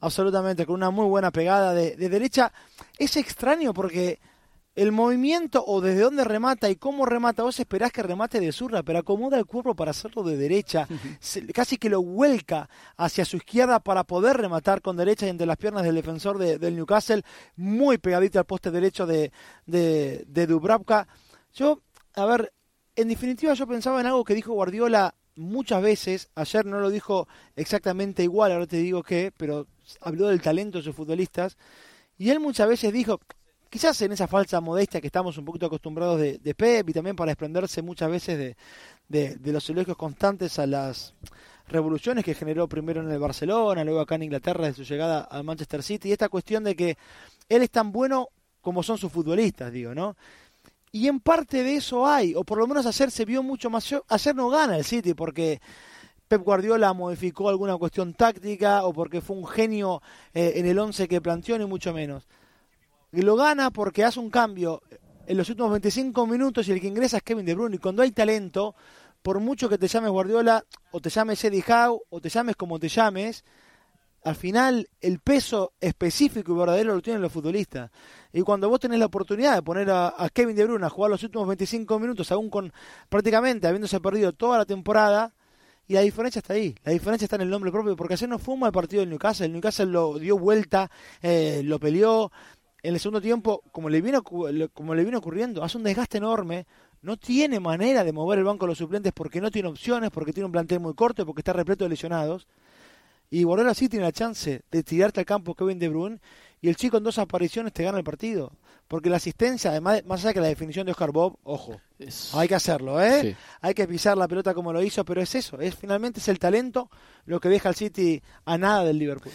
Absolutamente, 0.00 0.64
con 0.66 0.76
una 0.76 0.90
muy 0.90 1.06
buena 1.06 1.30
pegada 1.32 1.74
de, 1.74 1.96
de 1.96 2.08
derecha. 2.08 2.52
Es 2.98 3.16
extraño 3.16 3.72
porque 3.74 4.20
el 4.80 4.92
movimiento 4.92 5.64
o 5.66 5.80
desde 5.80 6.02
dónde 6.02 6.22
remata 6.22 6.70
y 6.70 6.76
cómo 6.76 7.04
remata, 7.04 7.42
vos 7.42 7.58
esperás 7.58 7.90
que 7.90 8.02
remate 8.02 8.38
de 8.38 8.52
zurda, 8.52 8.82
pero 8.84 9.00
acomoda 9.00 9.36
el 9.36 9.44
cuerpo 9.44 9.74
para 9.74 9.90
hacerlo 9.90 10.22
de 10.22 10.36
derecha, 10.36 10.86
Se- 11.20 11.46
casi 11.48 11.78
que 11.78 11.88
lo 11.90 12.00
vuelca 12.02 12.68
hacia 12.96 13.24
su 13.24 13.38
izquierda 13.38 13.80
para 13.80 14.04
poder 14.04 14.36
rematar 14.36 14.80
con 14.80 14.96
derecha 14.96 15.26
y 15.26 15.30
entre 15.30 15.46
las 15.48 15.56
piernas 15.56 15.82
del 15.82 15.96
defensor 15.96 16.38
de- 16.38 16.58
del 16.58 16.76
Newcastle, 16.76 17.22
muy 17.56 17.98
pegadito 17.98 18.38
al 18.38 18.44
poste 18.46 18.70
derecho 18.70 19.04
de, 19.04 19.32
de, 19.66 20.24
de 20.28 20.46
Dubravka. 20.46 21.08
Yo, 21.54 21.80
a 22.14 22.24
ver, 22.26 22.52
en 22.94 23.08
definitiva 23.08 23.54
yo 23.54 23.66
pensaba 23.66 24.00
en 24.00 24.06
algo 24.06 24.22
que 24.24 24.34
dijo 24.34 24.52
Guardiola 24.52 25.14
muchas 25.34 25.82
veces, 25.82 26.28
ayer 26.36 26.66
no 26.66 26.78
lo 26.80 26.90
dijo 26.90 27.26
exactamente 27.56 28.22
igual, 28.22 28.52
ahora 28.52 28.66
te 28.66 28.76
digo 28.76 29.02
qué, 29.02 29.32
pero 29.36 29.66
habló 30.02 30.28
del 30.28 30.40
talento 30.40 30.78
de 30.78 30.84
sus 30.84 30.94
futbolistas, 30.94 31.56
y 32.16 32.30
él 32.30 32.38
muchas 32.40 32.68
veces 32.68 32.92
dijo, 32.92 33.20
quizás 33.70 34.00
en 34.02 34.12
esa 34.12 34.26
falsa 34.26 34.60
modestia 34.60 35.00
que 35.00 35.06
estamos 35.08 35.36
un 35.38 35.44
poquito 35.44 35.66
acostumbrados 35.66 36.20
de, 36.20 36.54
Pep 36.54 36.88
y 36.88 36.92
también 36.92 37.16
para 37.16 37.30
desprenderse 37.30 37.82
muchas 37.82 38.10
veces 38.10 38.56
de, 39.08 39.52
los 39.52 39.68
elogios 39.70 39.96
constantes 39.96 40.58
a 40.58 40.66
las 40.66 41.14
revoluciones 41.68 42.24
que 42.24 42.34
generó 42.34 42.66
primero 42.68 43.02
en 43.02 43.10
el 43.10 43.18
Barcelona, 43.18 43.84
luego 43.84 44.00
acá 44.00 44.14
en 44.14 44.24
Inglaterra 44.24 44.66
de 44.66 44.74
su 44.74 44.84
llegada 44.84 45.20
al 45.20 45.44
Manchester 45.44 45.82
City, 45.82 46.08
y 46.08 46.12
esta 46.12 46.28
cuestión 46.28 46.64
de 46.64 46.74
que 46.74 46.96
él 47.48 47.62
es 47.62 47.70
tan 47.70 47.92
bueno 47.92 48.28
como 48.60 48.82
son 48.82 48.98
sus 48.98 49.12
futbolistas, 49.12 49.72
digo, 49.72 49.94
¿no? 49.94 50.16
Y 50.90 51.06
en 51.06 51.20
parte 51.20 51.62
de 51.62 51.76
eso 51.76 52.06
hay, 52.06 52.34
o 52.34 52.44
por 52.44 52.58
lo 52.58 52.66
menos 52.66 52.86
ayer 52.86 53.10
se 53.10 53.26
vio 53.26 53.42
mucho 53.42 53.68
más. 53.68 53.94
Ayer 54.08 54.34
no 54.34 54.48
gana 54.48 54.78
el 54.78 54.84
City 54.84 55.12
porque 55.12 55.60
Pep 56.26 56.42
Guardiola 56.42 56.94
modificó 56.94 57.50
alguna 57.50 57.76
cuestión 57.76 58.14
táctica 58.14 58.84
o 58.84 58.94
porque 58.94 59.20
fue 59.20 59.36
un 59.36 59.46
genio 59.46 60.02
eh, 60.32 60.52
en 60.56 60.66
el 60.66 60.78
11 60.78 61.06
que 61.06 61.20
planteó, 61.20 61.58
ni 61.58 61.66
mucho 61.66 61.92
menos. 61.92 62.26
Y 63.12 63.22
lo 63.22 63.36
gana 63.36 63.70
porque 63.70 64.04
hace 64.04 64.20
un 64.20 64.30
cambio 64.30 64.82
en 65.26 65.36
los 65.36 65.48
últimos 65.48 65.70
25 65.70 66.26
minutos 66.26 66.68
y 66.68 66.72
el 66.72 66.80
que 66.80 66.88
ingresa 66.88 67.18
es 67.18 67.22
Kevin 67.22 67.46
De 67.46 67.54
Bruyne. 67.54 67.76
Y 67.76 67.78
cuando 67.78 68.02
hay 68.02 68.12
talento, 68.12 68.74
por 69.22 69.40
mucho 69.40 69.68
que 69.68 69.78
te 69.78 69.88
llames 69.88 70.10
Guardiola, 70.10 70.64
o 70.90 71.00
te 71.00 71.10
llames 71.10 71.42
Eddie 71.44 71.64
Howe, 71.68 72.00
o 72.08 72.20
te 72.20 72.28
llames 72.28 72.56
como 72.56 72.78
te 72.78 72.88
llames, 72.88 73.44
al 74.24 74.36
final 74.36 74.88
el 75.00 75.20
peso 75.20 75.72
específico 75.80 76.52
y 76.52 76.56
verdadero 76.56 76.94
lo 76.94 77.02
tienen 77.02 77.22
los 77.22 77.32
futbolistas. 77.32 77.90
Y 78.32 78.42
cuando 78.42 78.68
vos 78.68 78.80
tenés 78.80 78.98
la 78.98 79.06
oportunidad 79.06 79.54
de 79.54 79.62
poner 79.62 79.90
a, 79.90 80.14
Kevin 80.32 80.56
De 80.56 80.64
Bruyne 80.64 80.86
a 80.86 80.90
jugar 80.90 81.10
los 81.10 81.22
últimos 81.22 81.46
25 81.46 81.98
minutos, 81.98 82.30
aún 82.32 82.50
con 82.50 82.72
prácticamente 83.08 83.66
habiéndose 83.66 84.00
perdido 84.00 84.32
toda 84.32 84.58
la 84.58 84.64
temporada, 84.64 85.34
y 85.86 85.94
la 85.94 86.02
diferencia 86.02 86.40
está 86.40 86.52
ahí. 86.52 86.74
La 86.84 86.92
diferencia 86.92 87.24
está 87.24 87.36
en 87.36 87.42
el 87.42 87.50
nombre 87.50 87.72
propio, 87.72 87.96
porque 87.96 88.12
ayer 88.12 88.28
no 88.28 88.38
fue 88.38 88.52
un 88.52 88.60
mal 88.60 88.72
partido 88.72 89.00
del 89.00 89.08
Newcastle. 89.08 89.46
El 89.46 89.54
Newcastle 89.54 89.86
lo 89.86 90.18
dio 90.18 90.38
vuelta, 90.38 90.90
eh, 91.22 91.62
lo 91.64 91.80
peleó. 91.80 92.30
En 92.82 92.94
el 92.94 93.00
segundo 93.00 93.20
tiempo, 93.20 93.62
como 93.72 93.88
le, 93.88 94.00
le- 94.00 94.68
como 94.68 94.94
le 94.94 95.04
vino 95.04 95.18
ocurriendo, 95.18 95.64
hace 95.64 95.76
un 95.78 95.82
desgaste 95.84 96.18
enorme. 96.18 96.66
No 97.02 97.16
tiene 97.16 97.60
manera 97.60 98.02
de 98.04 98.12
mover 98.12 98.38
el 98.40 98.44
banco 98.44 98.64
de 98.66 98.70
los 98.70 98.78
suplentes 98.78 99.12
porque 99.12 99.40
no 99.40 99.50
tiene 99.50 99.68
opciones, 99.68 100.10
porque 100.10 100.32
tiene 100.32 100.46
un 100.46 100.52
plantel 100.52 100.80
muy 100.80 100.94
corto, 100.94 101.24
porque 101.26 101.40
está 101.40 101.52
repleto 101.52 101.84
de 101.84 101.90
lesionados. 101.90 102.46
Y 103.30 103.42
Guardiola 103.44 103.74
sí 103.74 103.88
tiene 103.88 104.04
la 104.04 104.12
chance 104.12 104.62
de 104.70 104.82
tirarte 104.82 105.20
al 105.20 105.26
campo 105.26 105.54
Kevin 105.54 105.78
De 105.78 105.88
Bruyne 105.88 106.18
y 106.60 106.68
el 106.68 106.76
chico 106.76 106.96
en 106.96 107.04
dos 107.04 107.18
apariciones 107.18 107.72
te 107.72 107.84
gana 107.84 107.98
el 107.98 108.04
partido. 108.04 108.52
Porque 108.88 109.10
la 109.10 109.16
asistencia, 109.16 109.70
además, 109.70 110.02
más 110.06 110.24
allá 110.24 110.32
que 110.32 110.40
la 110.40 110.46
definición 110.48 110.86
de 110.86 110.92
Oscar 110.92 111.12
Bob, 111.12 111.36
ojo, 111.44 111.78
Es- 111.98 112.34
hay 112.34 112.48
que 112.48 112.54
hacerlo, 112.54 113.00
¿eh? 113.02 113.20
Sí. 113.22 113.36
Hay 113.60 113.74
que 113.74 113.86
pisar 113.86 114.16
la 114.16 114.26
pelota 114.26 114.54
como 114.54 114.72
lo 114.72 114.82
hizo, 114.82 115.04
pero 115.04 115.20
es 115.20 115.34
eso, 115.34 115.60
es 115.60 115.74
finalmente 115.74 116.20
es 116.20 116.28
el 116.28 116.38
talento 116.38 116.90
lo 117.26 117.38
que 117.38 117.50
deja 117.50 117.68
al 117.68 117.74
City 117.74 118.22
a 118.46 118.56
nada 118.56 118.84
del 118.84 118.98
Liverpool. 118.98 119.32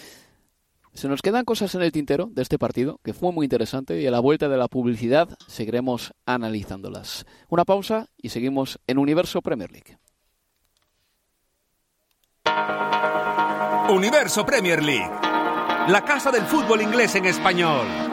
Se 0.94 1.08
nos 1.08 1.22
quedan 1.22 1.44
cosas 1.44 1.74
en 1.74 1.82
el 1.82 1.92
tintero 1.92 2.30
de 2.32 2.44
este 2.44 2.60
partido, 2.60 3.00
que 3.04 3.14
fue 3.14 3.32
muy 3.32 3.46
interesante, 3.46 4.00
y 4.00 4.06
a 4.06 4.12
la 4.12 4.20
vuelta 4.20 4.48
de 4.48 4.58
la 4.58 4.68
publicidad 4.68 5.28
seguiremos 5.48 6.14
analizándolas. 6.26 7.26
Una 7.50 7.66
pausa 7.66 8.10
y 8.18 8.30
seguimos 8.30 8.80
en 8.86 9.00
Universo 9.00 9.42
Premier 9.42 9.72
League. 9.72 9.98
Universo 13.90 14.46
Premier 14.46 14.84
League. 14.84 15.12
La 15.88 16.04
casa 16.06 16.32
del 16.32 16.44
fútbol 16.44 16.82
inglés 16.82 17.16
en 17.16 17.26
español. 17.26 18.13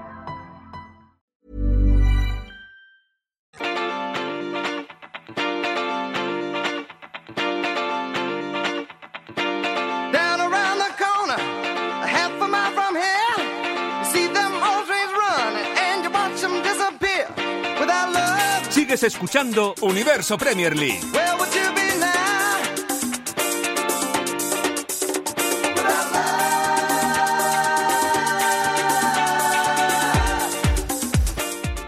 Escuchando 19.03 19.73
Universo 19.81 20.37
Premier 20.37 20.77
League. 20.77 20.99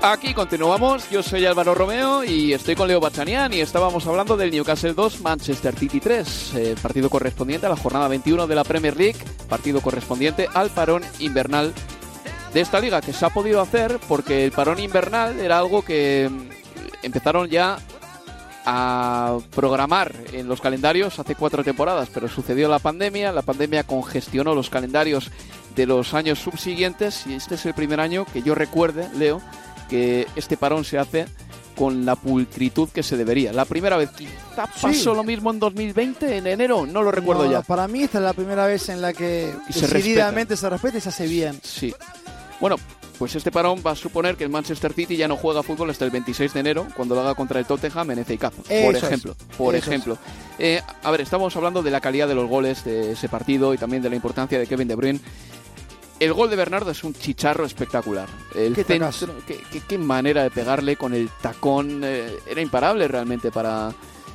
Aquí 0.02 0.34
continuamos, 0.34 1.10
yo 1.12 1.22
soy 1.22 1.46
Álvaro 1.46 1.76
Romeo 1.76 2.24
y 2.24 2.54
estoy 2.54 2.76
con 2.76 2.88
Leo 2.88 3.00
Bachanian 3.00 3.54
y 3.54 3.62
estábamos 3.62 4.08
hablando 4.08 4.36
del 4.36 4.50
Newcastle 4.50 4.94
2, 4.94 5.22
Manchester 5.22 5.76
City 5.76 6.00
3, 6.00 6.54
eh, 6.56 6.76
partido 6.82 7.10
correspondiente 7.10 7.68
a 7.68 7.70
la 7.70 7.78
jornada 7.78 8.08
21 8.08 8.48
de 8.48 8.56
la 8.56 8.64
Premier 8.64 8.98
League, 8.98 9.20
partido 9.48 9.82
correspondiente 9.82 10.48
al 10.54 10.72
parón 10.72 11.04
invernal 11.20 11.74
de 12.54 12.62
esta 12.62 12.80
liga 12.80 13.02
que 13.02 13.14
se 13.14 13.26
ha 13.26 13.30
podido 13.30 13.62
hacer 13.62 14.00
porque 14.08 14.46
el 14.46 14.52
parón 14.52 14.80
invernal 14.80 15.40
era 15.40 15.60
algo 15.60 15.84
que 15.84 16.30
empezaron 17.04 17.50
ya 17.50 17.78
a 18.66 19.40
programar 19.54 20.14
en 20.32 20.48
los 20.48 20.62
calendarios 20.62 21.20
hace 21.20 21.36
cuatro 21.36 21.64
temporadas, 21.64 22.10
pero 22.14 22.28
sucedió 22.30 22.70
la 22.70 22.80
pandemia, 22.80 23.32
la 23.32 23.42
pandemia 23.42 23.84
congestionó 23.84 24.56
los 24.56 24.70
calendarios 24.70 25.32
de 25.76 25.86
los 25.86 26.14
años 26.14 26.40
subsiguientes 26.40 27.28
y 27.28 27.34
este 27.34 27.56
es 27.56 27.66
el 27.66 27.74
primer 27.74 28.00
año 28.00 28.26
que 28.26 28.42
yo 28.42 28.56
recuerde, 28.56 29.10
Leo, 29.16 29.42
que 29.90 30.28
este 30.36 30.56
parón 30.56 30.86
se 30.86 30.98
hace 30.98 31.26
con 31.76 32.06
la 32.06 32.16
pulcritud 32.16 32.90
que 32.90 33.04
se 33.04 33.18
debería. 33.18 33.52
La 33.52 33.66
primera 33.66 33.98
vez, 33.98 34.12
quizá 34.12 34.68
pasó 34.82 35.14
lo 35.14 35.24
mismo 35.24 35.52
en 35.52 35.60
2020, 35.60 36.38
en 36.38 36.48
enero, 36.48 36.86
no 36.86 37.02
lo 37.02 37.12
recuerdo 37.12 37.46
No, 37.46 37.52
ya. 37.52 37.62
Para 37.62 37.88
mí 37.88 38.04
esta 38.04 38.20
es 38.20 38.24
la 38.24 38.34
primera 38.34 38.66
vez 38.66 38.90
en 38.90 39.02
la 39.02 39.12
que 39.14 39.54
Y 39.68 39.74
se 39.74 39.88
decididamente 39.88 40.56
se 40.56 40.70
respeta 40.70 41.00
y 41.00 41.02
se 41.02 41.10
hace 41.10 41.28
bien. 41.28 41.60
Sí. 41.64 41.94
Bueno, 42.60 42.78
pues 43.20 43.36
este 43.36 43.52
parón 43.52 43.82
va 43.86 43.92
a 43.92 43.96
suponer 43.96 44.36
que 44.36 44.44
el 44.44 44.50
Manchester 44.50 44.92
City 44.94 45.16
ya 45.16 45.28
no 45.28 45.38
juega 45.38 45.64
fútbol 45.64 45.90
hasta 45.90 46.06
el 46.06 46.12
26 46.12 46.54
de 46.54 46.60
enero, 46.60 46.88
cuando 46.96 47.16
lo 47.16 47.22
haga 47.22 47.36
contra 47.36 47.60
el 47.60 47.66
Tottenham 47.66 48.12
en 48.12 48.26
FA 48.26 48.50
Cup, 48.50 48.64
por 48.64 48.96
es. 48.96 49.04
ejemplo. 49.04 49.36
Por 49.58 49.76
Eso 49.76 49.90
ejemplo. 49.90 50.18
Eh, 50.60 50.82
a 51.04 51.12
ver, 51.12 51.22
estamos 51.22 51.56
hablando 51.56 51.82
de 51.84 51.92
la 51.92 52.02
calidad 52.02 52.28
de 52.28 52.36
los 52.36 52.50
goles 52.50 52.84
de 52.84 53.12
ese 53.14 53.30
partido 53.30 53.74
y 53.74 53.78
también 53.78 54.02
de 54.04 54.10
la 54.10 54.16
importancia 54.16 54.58
de 54.60 54.68
Kevin 54.68 54.88
De 54.88 54.96
Bruyne. 54.96 55.20
El 56.20 56.32
gol 56.34 56.50
de 56.50 56.56
Bernardo 56.56 56.92
es 56.92 57.04
un 57.04 57.14
chicharro 57.14 57.66
espectacular. 57.66 58.30
El 58.56 58.74
Qué 58.76 58.84
centro, 58.84 59.08
tacazo. 59.10 59.28
qué, 59.48 59.60
qué- 59.72 59.82
qué 59.88 59.98
manera 59.98 60.44
de 60.44 60.52
pegarle 60.52 60.96
con 60.96 61.14
el 61.14 61.30
tacón. 61.42 62.02
eh, 62.04 62.38
era 62.48 62.62
imparable 62.62 63.08
realmente 63.08 63.52
para, 63.52 63.92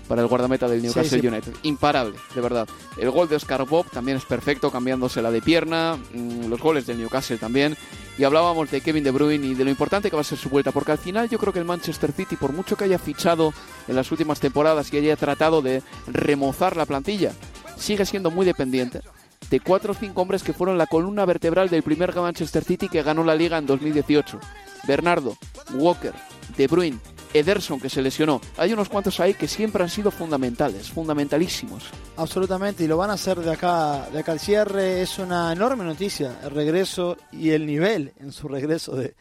para 0.09 0.23
el 0.23 0.29
guardameta 0.29 0.67
del 0.69 0.83
Newcastle 0.83 1.21
sí. 1.21 1.27
United. 1.27 1.53
Imparable, 1.63 2.17
de 2.35 2.41
verdad. 2.41 2.69
El 2.97 3.11
gol 3.11 3.29
de 3.29 3.37
Oscar 3.37 3.65
Bob 3.67 3.87
también 3.91 4.17
es 4.17 4.25
perfecto, 4.25 4.71
cambiándosela 4.71 5.31
de 5.31 5.43
pierna. 5.43 5.97
mm, 6.15 6.49
los 6.49 6.61
goles 6.61 6.87
del 6.87 6.99
Newcastle 6.99 7.37
también. 7.37 7.77
Y 8.17 8.25
hablábamos 8.25 8.71
de 8.71 8.81
Kevin 8.81 9.05
De 9.05 9.13
Bruyne 9.13 9.47
y 9.47 9.55
de 9.55 9.65
lo 9.65 9.71
importante 9.71 10.11
que 10.11 10.17
va 10.17 10.23
a 10.23 10.25
ser 10.25 10.39
su 10.39 10.49
vuelta, 10.49 10.73
porque 10.73 10.93
al 10.93 10.99
final 10.99 11.29
yo 11.29 11.39
creo 11.39 11.53
que 11.53 11.61
el 11.61 11.65
Manchester 11.65 12.11
City, 12.13 12.35
por 12.35 12.53
mucho 12.53 12.77
que 12.77 12.85
haya 12.85 12.99
fichado 12.99 13.53
en 13.87 13.95
las 13.95 14.11
últimas 14.11 14.41
temporadas 14.41 14.93
y 14.93 14.97
haya 14.97 15.17
tratado 15.17 15.63
de 15.63 15.83
remozar 16.09 16.77
la 16.77 16.87
plantilla, 16.87 17.33
sigue 17.77 18.05
siendo 18.05 18.31
muy 18.33 18.45
dependiente 18.45 19.03
de 19.51 19.61
cuatro 19.61 19.93
o 19.93 19.95
cinco 19.95 20.23
hombres 20.23 20.43
que 20.43 20.53
fueron 20.53 20.79
la 20.79 20.87
columna 20.87 21.25
vertebral 21.25 21.69
del 21.69 21.83
primer 21.83 22.15
Manchester 22.15 22.65
City 22.65 22.89
que 22.89 23.03
ganó 23.03 23.25
la 23.25 23.35
liga 23.35 23.59
en 23.59 23.67
2018. 23.67 24.39
Bernardo, 24.87 25.37
Walker, 25.75 26.13
De 26.57 26.67
Bruyne, 26.67 26.99
Ederson 27.35 27.81
que 27.81 27.89
se 27.91 28.03
lesionó. 28.03 28.41
Hay 28.57 28.73
unos 28.73 28.89
cuantos 28.89 29.19
ahí 29.21 29.35
que 29.35 29.49
siempre 29.49 29.83
han 29.83 29.91
sido 29.91 30.11
fundamentales, 30.11 30.91
fundamentalísimos. 30.91 31.85
Absolutamente, 32.17 32.85
y 32.85 32.87
lo 32.89 32.97
van 32.97 33.11
a 33.11 33.15
hacer 33.15 33.39
de 33.39 33.53
acá, 33.53 34.09
de 34.13 34.19
acá 34.21 34.33
al 34.33 34.41
cierre. 34.41 35.03
Es 35.03 35.19
una 35.19 35.53
enorme 35.53 35.85
noticia 35.85 36.39
el 36.43 36.51
regreso 36.51 37.17
y 37.33 37.51
el 37.51 37.67
nivel 37.67 38.13
en 38.19 38.33
su 38.33 38.49
regreso 38.49 38.97
de, 38.97 39.15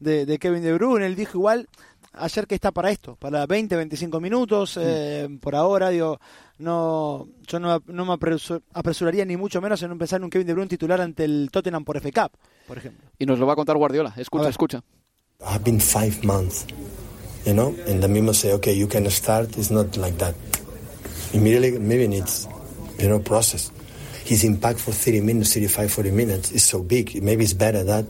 de, 0.00 0.26
de 0.26 0.38
Kevin 0.38 0.62
De 0.62 0.72
Bruyne. 0.74 1.06
Él 1.06 1.14
dijo 1.16 1.38
igual 1.38 1.68
ayer 2.14 2.46
que 2.46 2.54
está 2.54 2.72
para 2.72 2.90
esto, 2.90 3.16
para 3.16 3.46
20, 3.46 3.74
25 3.76 4.20
minutos. 4.20 4.78
eh, 4.80 5.28
por 5.40 5.54
ahora, 5.54 5.88
digo, 5.88 6.18
no, 6.58 7.26
yo 7.46 7.58
no, 7.58 7.82
no 7.86 8.04
me 8.04 8.12
apresu- 8.12 8.62
apresuraría 8.74 9.24
ni 9.24 9.36
mucho 9.36 9.60
menos 9.60 9.82
en 9.82 9.90
empezar 9.92 10.18
en 10.20 10.24
un 10.24 10.30
Kevin 10.30 10.46
De 10.46 10.52
Bruyne 10.52 10.68
titular 10.68 11.00
ante 11.00 11.24
el 11.24 11.48
Tottenham 11.50 11.84
por 11.84 11.96
FA 12.00 12.10
Cup, 12.28 12.38
por 12.66 12.78
ejemplo. 12.78 13.08
Y 13.18 13.26
nos 13.26 13.38
lo 13.38 13.46
va 13.46 13.54
a 13.54 13.56
contar 13.56 13.76
Guardiola. 13.76 14.12
Escucha, 14.16 14.48
escucha. 14.48 14.82
I've 15.40 15.64
been 15.64 15.80
five 15.80 16.18
months, 16.22 16.66
you 17.44 17.54
know, 17.54 17.74
and 17.86 18.02
the 18.02 18.08
people 18.08 18.34
say, 18.34 18.52
okay, 18.52 18.72
you 18.72 18.86
can 18.86 19.08
start. 19.10 19.56
It's 19.58 19.70
not 19.70 19.96
like 19.96 20.18
that. 20.18 20.34
Immediately, 21.32 21.78
maybe 21.78 22.08
needs, 22.08 22.48
you 22.98 23.08
know, 23.08 23.18
process. 23.18 23.70
His 24.24 24.44
impact 24.44 24.78
for 24.78 24.92
30 24.92 25.20
minutes, 25.20 25.54
35, 25.54 25.92
40 25.92 26.10
minutes 26.10 26.52
is 26.52 26.64
so 26.64 26.82
big. 26.82 27.22
Maybe 27.22 27.44
it's 27.44 27.54
better 27.54 27.82
that 27.84 28.06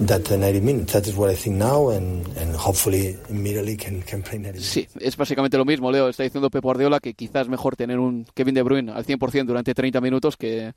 that 0.00 0.24
the 0.24 0.36
90 0.36 0.60
minutes. 0.60 0.92
That 0.92 1.06
is 1.06 1.16
what 1.16 1.30
I 1.30 1.34
think 1.34 1.56
now, 1.56 1.90
and, 1.90 2.26
and 2.36 2.54
hopefully 2.54 3.16
immediately 3.28 3.76
can, 3.76 4.02
can 4.02 4.22
play 4.22 4.38
90 4.38 4.58
minutes. 4.58 4.72
Sí, 4.72 4.86
es 5.00 5.16
básicamente 5.16 5.56
lo 5.56 5.64
mismo, 5.64 5.90
Leo. 5.90 6.08
Está 6.08 6.22
diciendo 6.22 6.50
Pep 6.50 6.62
Guardiola 6.62 7.00
que 7.00 7.14
quizás 7.14 7.48
mejor 7.48 7.76
tener 7.76 7.98
un 7.98 8.26
Kevin 8.34 8.54
De 8.54 8.62
Bruyne 8.62 8.92
al 8.92 9.04
100% 9.04 9.46
durante 9.46 9.74
30 9.74 10.00
minutos 10.00 10.36
que 10.36 10.72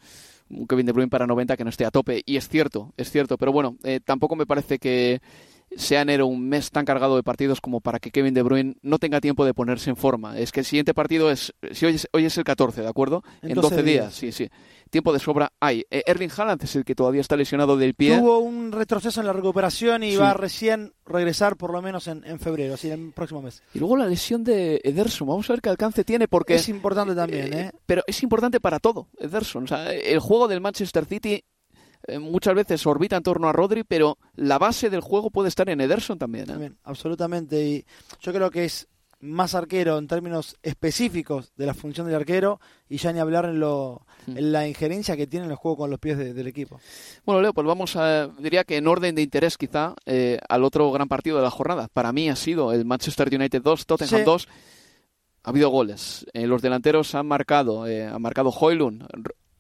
un 0.50 0.68
Kevin 0.68 0.86
De 0.86 0.92
Bruyne 0.92 1.10
para 1.10 1.28
90 1.28 1.56
que 1.56 1.64
no 1.64 1.70
esté 1.70 1.86
a 1.86 1.92
tope. 1.92 2.24
Y 2.26 2.38
es 2.38 2.48
cierto, 2.48 2.94
es 2.98 3.12
cierto. 3.12 3.38
Pero 3.38 3.52
bueno, 3.52 3.78
eh, 3.84 4.00
tampoco 4.04 4.36
me 4.36 4.46
parece 4.46 4.80
que 4.80 5.22
sea 5.78 6.02
enero 6.02 6.28
un 6.28 6.48
mes 6.50 6.70
tan 6.72 6.86
cargado 6.86 7.16
de 7.16 7.24
partidos 7.24 7.62
como 7.62 7.80
para 7.82 8.00
que 8.00 8.12
Kevin 8.12 8.34
De 8.34 8.42
Bruyne 8.44 8.76
no 8.82 9.00
tenga 9.00 9.22
tiempo 9.22 9.46
de 9.46 9.54
ponerse 9.54 9.90
en 9.90 9.96
forma. 9.96 10.38
Es 10.38 10.52
que 10.52 10.60
el 10.62 10.66
siguiente 10.66 10.94
partido 10.94 11.32
es, 11.32 11.54
si 11.72 11.86
hoy 11.86 11.96
es, 11.96 12.08
hoy 12.12 12.26
es 12.26 12.38
el 12.38 12.44
14, 12.44 12.82
¿de 12.82 12.88
acuerdo? 12.88 13.24
En 13.42 13.50
En 13.52 13.56
12 13.56 13.70
12 13.76 13.84
días, 13.84 14.04
días. 14.06 14.14
sí, 14.14 14.32
sí. 14.32 14.50
Tiempo 14.90 15.14
de 15.14 15.20
sobra 15.20 15.54
hay. 15.62 15.86
Eh, 15.90 16.04
Erling 16.06 16.32
Haaland 16.36 16.62
es 16.66 16.76
el 16.76 16.84
que 16.84 16.96
todavía 16.96 17.22
está 17.22 17.38
lesionado 17.38 17.78
del 17.78 17.94
pie. 17.94 18.18
Tuvo 18.18 18.40
un 18.40 18.74
retroceso 18.74 19.22
en 19.22 19.28
la 19.28 19.32
recuperación 19.34 20.04
y 20.04 20.12
Sí. 20.12 20.18
va 20.18 20.32
a 20.32 20.34
recién 20.34 20.94
regresar 21.06 21.56
por 21.56 21.72
lo 21.72 21.82
menos 21.82 22.08
en, 22.10 22.26
en 22.26 22.40
febrero, 22.42 22.74
así 22.74 22.90
en 22.92 23.06
el 23.08 23.14
próximo 23.14 23.42
mes. 23.42 23.64
Y 23.74 23.80
luego 23.80 23.96
la 23.96 24.06
lesión 24.08 24.44
de 24.44 24.82
Ederson. 24.84 25.30
Vamos 25.30 25.50
a 25.50 25.54
ver 25.54 25.62
qué 25.62 25.70
alcance 25.70 26.04
tiene 26.04 26.28
porque... 26.28 26.56
Es 26.56 26.68
importante 26.68 27.16
también, 27.16 27.54
¿eh? 27.54 27.72
Pero 27.86 28.02
es 28.06 28.22
importante 28.22 28.60
para 28.60 28.80
todo, 28.80 29.08
Ederson. 29.18 29.64
O 29.64 29.68
sea, 29.68 29.94
el 29.94 30.20
juego 30.20 30.50
del 30.50 30.60
Manchester 30.60 31.06
City 31.06 31.42
eh, 32.08 32.20
muchas 32.20 32.56
veces 32.56 32.86
orbita 32.86 33.18
en 33.18 33.24
torno 33.24 33.48
a 33.48 33.54
Rodri, 33.54 33.84
pero 33.84 34.18
la 34.36 34.58
base 34.58 34.90
del 34.90 35.02
juego 35.02 35.30
puede 35.30 35.50
estar 35.50 35.70
en 35.70 35.82
Ederson 35.82 36.18
también. 36.18 36.46
¿eh? 36.46 36.48
También, 36.48 36.78
absolutamente. 36.84 37.64
Y 37.66 37.86
yo 38.22 38.34
creo 38.34 38.50
que 38.52 38.66
es 38.66 38.88
más 39.24 39.54
arquero 39.54 40.00
en 40.00 40.08
términos 40.08 40.56
específicos 40.64 41.52
de 41.56 41.68
la 41.68 41.76
función 41.76 42.08
del 42.08 42.16
arquero 42.16 42.60
y 42.90 42.98
ya 42.98 43.14
ni 43.14 43.20
hablar 43.20 43.46
en, 43.46 43.60
lo, 43.60 44.06
Hmm. 44.26 44.38
en 44.38 44.52
la 44.52 44.68
injerencia 44.68 45.16
que 45.18 45.26
tiene 45.28 45.46
en 45.46 45.52
el 45.52 45.58
juego 45.58 45.78
con 45.78 45.90
los 45.92 46.00
pies 46.00 46.18
de- 46.18 46.34
del 46.34 46.48
equipo. 46.48 46.80
Bueno, 47.26 47.42
Leo, 47.42 47.54
pues 47.54 47.66
vamos 47.68 47.96
a, 47.96 48.28
diría 48.40 48.64
que 48.64 48.78
en 48.78 48.88
orden 48.88 49.14
de 49.16 49.22
interés 49.22 49.58
quizá, 49.58 49.96
eh, 50.06 50.40
al 50.50 50.64
otro 50.64 50.92
gran 50.92 51.08
partido 51.08 51.38
de 51.38 51.44
la 51.44 51.50
jornada. 51.52 51.88
Para 51.94 52.12
mí 52.12 52.30
ha 52.30 52.36
sido 52.36 52.72
el 52.74 52.84
Manchester 52.86 53.30
United 53.34 53.62
2, 53.64 53.86
Tottenham 53.86 54.20
Sí. 54.22 54.26
2. 54.26 54.48
Ha 55.44 55.50
habido 55.50 55.70
goles. 55.70 56.26
Eh, 56.34 56.46
los 56.46 56.62
delanteros 56.62 57.16
han 57.16 57.26
marcado, 57.28 57.88
eh, 57.88 58.06
han 58.06 58.22
marcado 58.22 58.50
Hoylund, 58.50 59.06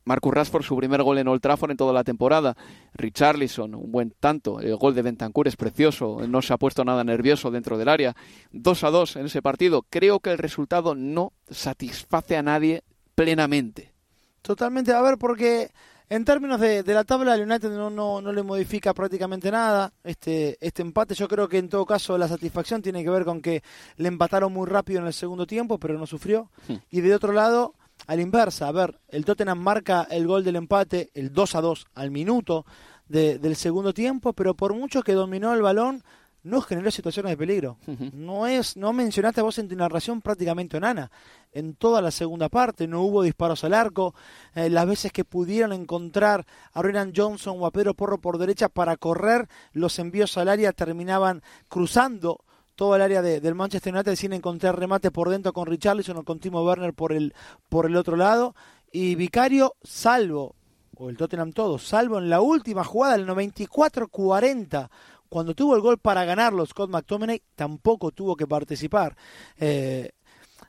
Marcus 0.05 0.33
Rashford 0.33 0.63
su 0.63 0.75
primer 0.75 1.03
gol 1.03 1.17
en 1.17 1.27
Old 1.27 1.41
Trafford 1.41 1.71
en 1.71 1.77
toda 1.77 1.93
la 1.93 2.03
temporada. 2.03 2.55
Richarlison, 2.93 3.75
un 3.75 3.91
buen 3.91 4.13
tanto. 4.19 4.59
El 4.59 4.75
gol 4.77 4.95
de 4.95 5.01
Bentancur 5.01 5.47
es 5.47 5.55
precioso. 5.55 6.25
No 6.27 6.41
se 6.41 6.53
ha 6.53 6.57
puesto 6.57 6.83
nada 6.83 7.03
nervioso 7.03 7.51
dentro 7.51 7.77
del 7.77 7.89
área. 7.89 8.15
2 8.51 8.83
a 8.83 8.89
2 8.89 9.15
en 9.17 9.25
ese 9.25 9.41
partido. 9.41 9.85
Creo 9.89 10.19
que 10.19 10.31
el 10.31 10.37
resultado 10.37 10.95
no 10.95 11.33
satisface 11.49 12.37
a 12.37 12.43
nadie 12.43 12.83
plenamente. 13.15 13.93
Totalmente, 14.41 14.91
a 14.91 15.01
ver, 15.01 15.17
porque 15.17 15.69
en 16.09 16.25
términos 16.25 16.59
de, 16.59 16.83
de 16.83 16.93
la 16.93 17.03
tabla, 17.03 17.35
el 17.35 17.49
United 17.49 17.69
no, 17.69 17.89
no, 17.89 18.19
no 18.21 18.33
le 18.33 18.43
modifica 18.43 18.93
prácticamente 18.93 19.49
nada. 19.49 19.93
Este, 20.03 20.57
este 20.59 20.81
empate, 20.81 21.15
yo 21.15 21.27
creo 21.27 21.47
que 21.47 21.57
en 21.57 21.69
todo 21.69 21.85
caso 21.85 22.17
la 22.17 22.27
satisfacción 22.27 22.81
tiene 22.81 23.03
que 23.03 23.09
ver 23.09 23.23
con 23.23 23.41
que 23.41 23.63
le 23.95 24.07
empataron 24.07 24.51
muy 24.51 24.67
rápido 24.67 24.99
en 24.99 25.07
el 25.07 25.13
segundo 25.13 25.47
tiempo, 25.47 25.77
pero 25.77 25.97
no 25.97 26.05
sufrió. 26.05 26.49
Hmm. 26.67 26.75
Y 26.89 26.99
de 26.99 27.15
otro 27.15 27.31
lado, 27.31 27.75
a 28.07 28.15
la 28.15 28.21
inversa, 28.21 28.67
a 28.67 28.71
ver, 28.71 28.99
el 29.09 29.25
Tottenham 29.25 29.59
marca 29.59 30.07
el 30.09 30.27
gol 30.27 30.43
del 30.43 30.55
empate, 30.55 31.09
el 31.13 31.31
2 31.33 31.55
a 31.55 31.61
2 31.61 31.85
al 31.95 32.11
minuto 32.11 32.65
de- 33.07 33.37
del 33.39 33.55
segundo 33.55 33.93
tiempo, 33.93 34.33
pero 34.33 34.53
por 34.55 34.73
mucho 34.73 35.01
que 35.03 35.13
dominó 35.13 35.53
el 35.53 35.61
balón, 35.61 36.03
no 36.43 36.59
generó 36.61 36.89
situaciones 36.89 37.29
de 37.29 37.37
peligro. 37.37 37.77
No 38.13 38.47
es, 38.47 38.75
no 38.75 38.93
mencionaste 38.93 39.43
vos 39.43 39.59
en 39.59 39.67
tu 39.67 39.75
narración 39.75 40.21
prácticamente 40.21 40.75
Onana. 40.77 41.11
En 41.51 41.75
toda 41.75 42.01
la 42.01 42.09
segunda 42.09 42.49
parte 42.49 42.87
no 42.87 43.01
hubo 43.03 43.21
disparos 43.21 43.63
al 43.63 43.75
arco. 43.75 44.15
Eh, 44.55 44.71
las 44.71 44.87
veces 44.87 45.11
que 45.11 45.23
pudieron 45.23 45.71
encontrar 45.71 46.47
a 46.73 46.81
Renan 46.81 47.13
Johnson 47.15 47.57
o 47.59 47.67
a 47.67 47.71
Pedro 47.71 47.93
Porro 47.93 48.17
por 48.19 48.39
derecha 48.39 48.69
para 48.69 48.97
correr, 48.97 49.47
los 49.71 49.99
envíos 49.99 50.35
al 50.35 50.49
área 50.49 50.71
terminaban 50.71 51.43
cruzando 51.69 52.39
todo 52.81 52.95
el 52.95 53.03
área 53.03 53.21
de- 53.21 53.39
del 53.41 53.53
Manchester 53.53 53.93
United 53.93 54.15
sin 54.15 54.33
encontrar 54.33 54.79
remate 54.79 55.11
por 55.11 55.29
dentro 55.29 55.53
con 55.53 55.67
Richarlison 55.67 56.17
o 56.17 56.23
con 56.23 56.39
Timo 56.39 56.63
Werner 56.63 56.95
por 56.95 57.13
el, 57.13 57.35
por 57.69 57.85
el 57.85 57.95
otro 57.95 58.15
lado. 58.15 58.55
Y 58.91 59.13
Vicario, 59.13 59.75
salvo, 59.83 60.55
o 60.97 61.11
el 61.11 61.15
Tottenham 61.15 61.53
todo, 61.53 61.77
salvo 61.77 62.17
en 62.17 62.27
la 62.27 62.41
última 62.41 62.83
jugada, 62.83 63.13
el 63.13 63.27
94-40, 63.27 64.89
cuando 65.29 65.53
tuvo 65.53 65.75
el 65.75 65.81
gol 65.81 65.99
para 65.99 66.25
ganarlo 66.25 66.65
Scott 66.65 66.89
McTominay, 66.89 67.43
tampoco 67.55 68.09
tuvo 68.09 68.35
que 68.35 68.47
participar. 68.47 69.15
Eh, 69.59 70.09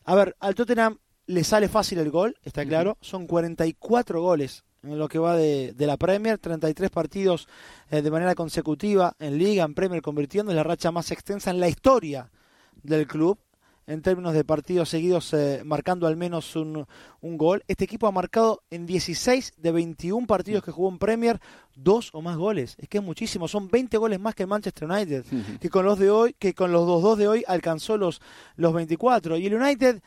a 0.04 0.14
ver, 0.14 0.36
al 0.38 0.54
Tottenham 0.54 0.98
le 1.28 1.44
sale 1.44 1.70
fácil 1.70 1.98
el 1.98 2.10
gol, 2.10 2.36
está 2.42 2.66
claro. 2.66 2.98
Son 3.00 3.26
44 3.26 4.20
goles 4.20 4.64
en 4.82 4.98
lo 4.98 5.08
que 5.08 5.18
va 5.18 5.36
de, 5.36 5.72
de 5.72 5.86
la 5.86 5.96
Premier, 5.96 6.38
33 6.38 6.90
partidos 6.90 7.48
eh, 7.90 8.02
de 8.02 8.10
manera 8.10 8.34
consecutiva 8.34 9.14
en 9.18 9.38
Liga, 9.38 9.64
en 9.64 9.74
Premier, 9.74 10.02
convirtiendo 10.02 10.50
en 10.50 10.56
la 10.56 10.64
racha 10.64 10.90
más 10.90 11.10
extensa 11.10 11.50
en 11.50 11.60
la 11.60 11.68
historia 11.68 12.30
del 12.82 13.06
club. 13.06 13.38
En 13.84 14.00
términos 14.00 14.32
de 14.32 14.44
partidos 14.44 14.88
seguidos 14.88 15.34
eh, 15.34 15.62
marcando 15.64 16.06
al 16.06 16.16
menos 16.16 16.54
un, 16.54 16.86
un, 17.20 17.36
gol. 17.36 17.64
Este 17.66 17.82
equipo 17.82 18.06
ha 18.06 18.12
marcado 18.12 18.62
en 18.70 18.86
16 18.86 19.54
de 19.56 19.72
21 19.72 20.24
partidos 20.28 20.62
que 20.62 20.70
jugó 20.70 20.88
en 20.88 20.98
Premier 20.98 21.40
dos 21.74 22.10
o 22.12 22.22
más 22.22 22.36
goles. 22.36 22.76
Es 22.78 22.88
que 22.88 22.98
es 22.98 23.04
muchísimo, 23.04 23.48
son 23.48 23.68
20 23.68 23.96
goles 23.98 24.20
más 24.20 24.36
que 24.36 24.44
el 24.44 24.48
Manchester 24.48 24.88
United, 24.88 25.24
que 25.60 25.68
con 25.68 25.84
los 25.84 25.98
de 25.98 26.10
hoy, 26.10 26.36
que 26.38 26.54
con 26.54 26.70
los 26.70 26.86
2-2 26.86 27.16
de 27.16 27.28
hoy 27.28 27.44
alcanzó 27.46 27.96
los 27.96 28.22
los 28.54 28.72
24 28.72 29.36
y 29.36 29.46
el 29.46 29.54
United 29.54 30.00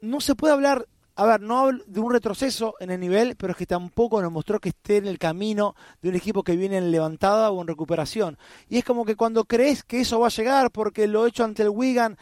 no 0.00 0.20
se 0.20 0.34
puede 0.34 0.54
hablar 0.54 0.86
a 1.20 1.26
ver, 1.26 1.42
no 1.42 1.58
hablo 1.58 1.84
de 1.86 2.00
un 2.00 2.10
retroceso 2.10 2.76
en 2.80 2.90
el 2.90 2.98
nivel, 2.98 3.36
pero 3.36 3.50
es 3.50 3.58
que 3.58 3.66
tampoco 3.66 4.22
nos 4.22 4.32
mostró 4.32 4.58
que 4.58 4.70
esté 4.70 4.96
en 4.96 5.06
el 5.06 5.18
camino 5.18 5.74
de 6.00 6.08
un 6.08 6.14
equipo 6.14 6.42
que 6.42 6.56
viene 6.56 6.78
en 6.78 6.90
levantada 6.90 7.50
o 7.50 7.60
en 7.60 7.68
recuperación. 7.68 8.38
Y 8.70 8.78
es 8.78 8.84
como 8.84 9.04
que 9.04 9.16
cuando 9.16 9.44
crees 9.44 9.84
que 9.84 10.00
eso 10.00 10.18
va 10.18 10.28
a 10.28 10.30
llegar, 10.30 10.70
porque 10.70 11.06
lo 11.06 11.26
hecho 11.26 11.44
ante 11.44 11.62
el 11.62 11.68
Wigan 11.68 12.16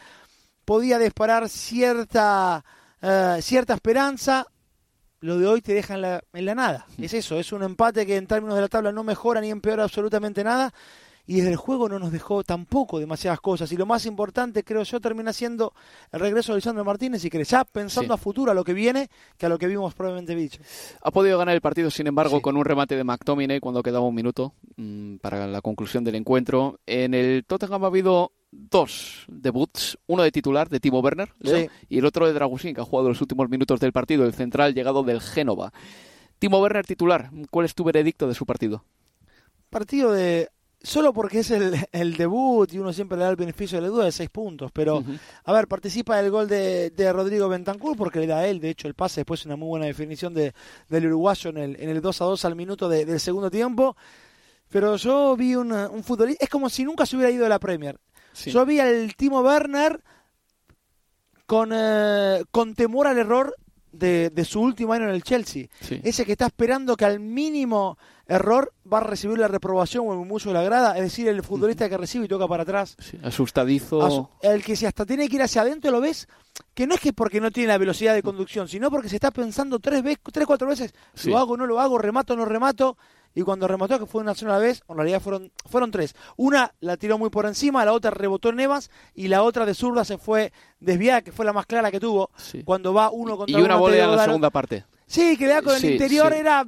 podía 0.65 0.99
disparar 0.99 1.47
cierta, 1.47 2.65
uh, 3.01 3.41
cierta 3.41 3.73
esperanza, 3.73 4.45
lo 5.21 5.37
de 5.37 5.47
hoy 5.47 5.61
te 5.61 5.73
deja 5.73 5.93
en 5.93 6.01
la, 6.01 6.21
en 6.33 6.45
la 6.45 6.55
nada. 6.55 6.85
Es 6.97 7.13
eso, 7.13 7.39
es 7.39 7.53
un 7.53 7.63
empate 7.63 8.05
que 8.05 8.17
en 8.17 8.27
términos 8.27 8.55
de 8.57 8.63
la 8.63 8.67
tabla 8.67 8.91
no 8.91 9.05
mejora 9.05 9.39
ni 9.39 9.49
empeora 9.49 9.83
absolutamente 9.83 10.43
nada 10.43 10.73
y 11.29 11.35
desde 11.35 11.51
el 11.51 11.57
juego 11.57 11.87
no 11.87 11.99
nos 11.99 12.11
dejó 12.11 12.43
tampoco 12.43 12.97
demasiadas 12.97 13.39
cosas. 13.39 13.71
Y 13.71 13.77
lo 13.77 13.85
más 13.85 14.07
importante, 14.07 14.63
creo 14.63 14.81
yo, 14.81 14.99
termina 14.99 15.31
siendo 15.31 15.73
el 16.11 16.21
regreso 16.21 16.53
de 16.53 16.57
Lisandro 16.57 16.83
Martínez 16.83 17.23
y 17.23 17.29
que 17.29 17.43
ya 17.43 17.65
pensando 17.65 18.15
sí. 18.15 18.15
a 18.15 18.17
futuro, 18.17 18.51
a 18.51 18.55
lo 18.55 18.63
que 18.63 18.73
viene, 18.73 19.11
que 19.37 19.45
a 19.45 19.49
lo 19.49 19.59
que 19.59 19.67
vimos 19.67 19.93
probablemente 19.93 20.33
dicho. 20.33 20.59
Ha 21.03 21.11
podido 21.11 21.37
ganar 21.37 21.53
el 21.53 21.61
partido, 21.61 21.91
sin 21.91 22.07
embargo, 22.07 22.37
sí. 22.37 22.41
con 22.41 22.57
un 22.57 22.65
remate 22.65 22.95
de 22.95 23.03
McTominay 23.03 23.59
cuando 23.59 23.83
quedaba 23.83 24.07
un 24.07 24.15
minuto 24.15 24.55
mmm, 24.75 25.17
para 25.17 25.45
la 25.45 25.61
conclusión 25.61 26.03
del 26.03 26.15
encuentro. 26.15 26.79
En 26.87 27.13
el 27.13 27.45
Tottenham 27.45 27.83
ha 27.83 27.87
habido 27.87 28.31
dos 28.49 29.25
debuts, 29.27 29.99
uno 30.07 30.23
de 30.23 30.31
titular 30.31 30.67
de 30.67 30.79
Timo 30.79 30.99
Werner 30.99 31.31
sí. 31.43 31.69
y 31.89 31.99
el 31.99 32.05
otro 32.07 32.25
de 32.25 32.33
Dragusin, 32.33 32.73
que 32.73 32.81
ha 32.81 32.85
jugado 32.85 33.07
los 33.07 33.21
últimos 33.21 33.47
minutos 33.49 33.79
del 33.79 33.91
partido, 33.91 34.25
el 34.25 34.33
central 34.33 34.73
llegado 34.73 35.03
del 35.03 35.21
Génova. 35.21 35.73
Timo 36.39 36.59
Werner 36.59 36.87
titular, 36.87 37.29
¿cuál 37.51 37.67
es 37.67 37.75
tu 37.75 37.83
veredicto 37.83 38.27
de 38.27 38.33
su 38.33 38.47
partido? 38.47 38.83
Partido 39.69 40.11
de 40.11 40.49
solo 40.81 41.13
porque 41.13 41.39
es 41.39 41.51
el, 41.51 41.75
el, 41.91 42.15
debut 42.15 42.71
y 42.73 42.79
uno 42.79 42.93
siempre 42.93 43.17
le 43.17 43.23
da 43.25 43.29
el 43.29 43.35
beneficio 43.35 43.77
de 43.77 43.81
la 43.83 43.87
duda 43.89 44.05
de 44.05 44.11
seis 44.11 44.29
puntos, 44.29 44.71
pero 44.71 44.97
uh 44.97 45.01
-huh. 45.03 45.19
a 45.45 45.53
ver, 45.53 45.67
participa 45.67 46.17
del 46.17 46.31
gol 46.31 46.47
de, 46.47 46.89
de, 46.91 47.13
Rodrigo 47.13 47.49
Bentancur 47.49 47.97
porque 47.97 48.19
le 48.19 48.27
da 48.27 48.39
a 48.39 48.47
él, 48.47 48.59
de 48.59 48.69
hecho, 48.69 48.87
el 48.87 48.93
pase, 48.93 49.21
después 49.21 49.45
una 49.45 49.55
muy 49.55 49.67
buena 49.67 49.85
definición 49.85 50.33
de, 50.33 50.53
del 50.87 51.07
uruguayo 51.07 51.49
en 51.49 51.57
el, 51.57 51.81
en 51.81 51.89
el 51.89 52.01
2 52.01 52.21
a 52.21 52.25
2 52.25 52.45
al 52.45 52.55
minuto 52.55 52.87
de, 52.87 53.05
del 53.05 53.19
segundo 53.19 53.49
tiempo, 53.51 53.95
pero 54.69 54.95
yo 54.97 55.35
vi 55.35 55.55
un, 55.55 55.71
un 55.71 56.03
futbolista, 56.03 56.43
es 56.43 56.49
como 56.49 56.69
si 56.69 56.83
nunca 56.83 57.05
se 57.05 57.15
hubiera 57.15 57.31
ido 57.31 57.43
de 57.43 57.49
la 57.49 57.59
Premier. 57.59 57.99
Sí. 58.33 58.51
Yo 58.51 58.65
vi 58.65 58.79
al 58.79 59.15
Timo 59.15 59.41
Werner 59.41 60.01
con, 61.45 61.71
eh, 61.73 62.43
con 62.51 62.75
temor 62.75 63.07
al 63.07 63.17
error 63.17 63.55
de, 63.91 64.29
de, 64.29 64.45
su 64.45 64.61
último 64.61 64.93
año 64.93 65.05
en 65.05 65.11
el 65.11 65.23
Chelsea. 65.23 65.67
Sí. 65.81 65.99
Ese 66.03 66.25
que 66.25 66.33
está 66.33 66.47
esperando 66.47 66.95
que 66.95 67.05
al 67.05 67.19
mínimo 67.19 67.97
error 68.29 68.73
va 68.91 68.99
a 68.99 69.01
recibir 69.01 69.37
la 69.39 69.47
reprobación 69.47 70.05
o 70.07 70.13
el 70.13 70.25
mucho 70.27 70.49
de 70.49 70.53
la 70.53 70.61
grada, 70.61 70.95
es 70.95 71.03
decir, 71.03 71.27
el 71.27 71.43
futbolista 71.43 71.89
que 71.89 71.97
recibe 71.97 72.25
y 72.25 72.27
toca 72.27 72.47
para 72.47 72.63
atrás. 72.63 72.95
Sí, 72.99 73.19
asustadizo. 73.23 74.29
As 74.41 74.51
el 74.51 74.63
que 74.63 74.75
si 74.75 74.85
hasta 74.85 75.05
tiene 75.05 75.27
que 75.27 75.35
ir 75.35 75.41
hacia 75.41 75.63
adentro 75.63 75.91
lo 75.91 75.99
ves, 75.99 76.27
que 76.73 76.85
no 76.85 76.95
es 76.95 77.01
que 77.01 77.11
porque 77.11 77.41
no 77.41 77.51
tiene 77.51 77.69
la 77.69 77.77
velocidad 77.77 78.13
de 78.13 78.21
conducción, 78.21 78.67
sino 78.67 78.91
porque 78.91 79.09
se 79.09 79.15
está 79.15 79.31
pensando 79.31 79.79
tres 79.79 80.03
veces, 80.03 80.19
tres, 80.31 80.45
cuatro 80.45 80.67
veces, 80.67 80.93
sí. 81.15 81.29
lo 81.29 81.37
hago, 81.37 81.57
no 81.57 81.65
lo 81.65 81.79
hago, 81.79 81.97
remato, 81.97 82.35
no 82.35 82.45
remato. 82.45 82.97
Y 83.35 83.41
cuando 83.43 83.67
remató, 83.67 83.99
que 83.99 84.05
fue 84.05 84.21
una 84.21 84.35
sola 84.35 84.57
vez, 84.57 84.81
en 84.87 84.95
realidad 84.95 85.21
fueron, 85.21 85.51
fueron 85.65 85.91
tres. 85.91 86.15
Una 86.35 86.73
la 86.79 86.97
tiró 86.97 87.17
muy 87.17 87.29
por 87.29 87.45
encima, 87.45 87.85
la 87.85 87.93
otra 87.93 88.11
rebotó 88.11 88.49
en 88.49 88.59
Evans 88.59 88.89
y 89.13 89.27
la 89.27 89.43
otra 89.43 89.65
de 89.65 89.73
zurda 89.73 90.03
se 90.03 90.17
fue 90.17 90.51
desviada, 90.79 91.21
que 91.21 91.31
fue 91.31 91.45
la 91.45 91.53
más 91.53 91.65
clara 91.65 91.91
que 91.91 91.99
tuvo. 91.99 92.31
Sí. 92.37 92.63
Cuando 92.63 92.93
va 92.93 93.11
uno 93.11 93.37
contra 93.37 93.59
Y 93.59 93.61
una 93.61 93.75
volea 93.75 94.05
en 94.05 94.15
la 94.15 94.25
segunda 94.25 94.49
parte. 94.49 94.85
Sí, 95.05 95.37
que 95.37 95.47
le 95.47 95.53
da 95.53 95.61
con 95.61 95.75
el 95.75 95.85
interior 95.85 96.33
era 96.33 96.67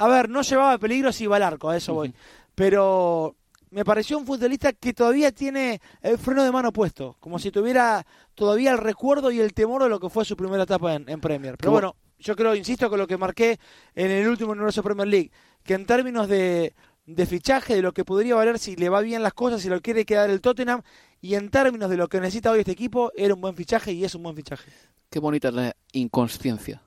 a 0.00 0.08
ver, 0.08 0.30
no 0.30 0.40
llevaba 0.40 0.78
peligro 0.78 1.12
si 1.12 1.24
iba 1.24 1.36
al 1.36 1.42
arco, 1.42 1.68
a 1.68 1.76
eso 1.76 1.92
voy. 1.92 2.08
Uh 2.08 2.12
-huh. 2.12 2.50
Pero 2.54 3.36
me 3.70 3.84
pareció 3.84 4.16
un 4.16 4.24
futbolista 4.24 4.72
que 4.72 4.94
todavía 4.94 5.30
tiene 5.30 5.78
el 6.00 6.16
freno 6.16 6.42
de 6.42 6.50
mano 6.50 6.72
puesto, 6.72 7.16
como 7.20 7.38
si 7.38 7.50
tuviera 7.50 8.06
todavía 8.34 8.72
el 8.72 8.78
recuerdo 8.78 9.30
y 9.30 9.40
el 9.40 9.52
temor 9.52 9.82
de 9.82 9.90
lo 9.90 10.00
que 10.00 10.08
fue 10.08 10.24
su 10.24 10.36
primera 10.36 10.62
etapa 10.62 10.94
en, 10.94 11.06
en 11.06 11.20
Premier. 11.20 11.56
Pero 11.58 11.72
bueno, 11.72 11.96
yo 12.20 12.36
creo, 12.36 12.54
insisto, 12.54 12.88
con 12.88 12.98
lo 12.98 13.06
que 13.06 13.16
marqué 13.16 13.58
en 13.94 14.10
el 14.10 14.28
último 14.28 14.52
universo 14.52 14.82
Premier 14.82 15.08
League, 15.08 15.30
que 15.64 15.74
en 15.74 15.86
términos 15.86 16.28
de, 16.28 16.74
de 17.06 17.26
fichaje, 17.26 17.74
de 17.74 17.82
lo 17.82 17.92
que 17.92 18.04
podría 18.04 18.34
valer 18.34 18.58
si 18.58 18.76
le 18.76 18.88
va 18.88 19.00
bien 19.00 19.22
las 19.22 19.34
cosas, 19.34 19.62
si 19.62 19.68
lo 19.68 19.80
quiere 19.80 20.04
quedar 20.04 20.30
el 20.30 20.40
Tottenham, 20.40 20.82
y 21.20 21.34
en 21.34 21.50
términos 21.50 21.90
de 21.90 21.96
lo 21.96 22.08
que 22.08 22.20
necesita 22.20 22.50
hoy 22.50 22.60
este 22.60 22.72
equipo, 22.72 23.12
era 23.16 23.34
un 23.34 23.40
buen 23.40 23.54
fichaje 23.54 23.92
y 23.92 24.04
es 24.04 24.14
un 24.14 24.22
buen 24.22 24.36
fichaje. 24.36 24.70
Qué 25.10 25.18
bonita 25.18 25.48
es 25.48 25.54
la 25.54 25.76
inconsciencia. 25.92 26.82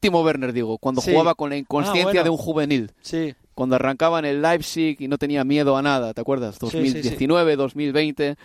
Timo 0.00 0.22
Werner, 0.22 0.52
digo, 0.52 0.78
cuando 0.78 1.00
sí. 1.00 1.10
jugaba 1.10 1.34
con 1.34 1.50
la 1.50 1.56
inconsciencia 1.56 2.02
ah, 2.02 2.04
bueno. 2.04 2.24
de 2.24 2.30
un 2.30 2.36
juvenil. 2.36 2.92
Sí. 3.00 3.34
Cuando 3.54 3.74
arrancaba 3.74 4.20
en 4.20 4.26
el 4.26 4.42
Leipzig 4.42 4.96
y 5.00 5.08
no 5.08 5.18
tenía 5.18 5.42
miedo 5.42 5.76
a 5.76 5.82
nada, 5.82 6.14
¿te 6.14 6.20
acuerdas? 6.20 6.58
2019, 6.60 7.52
sí, 7.52 7.56
2020. 7.56 8.36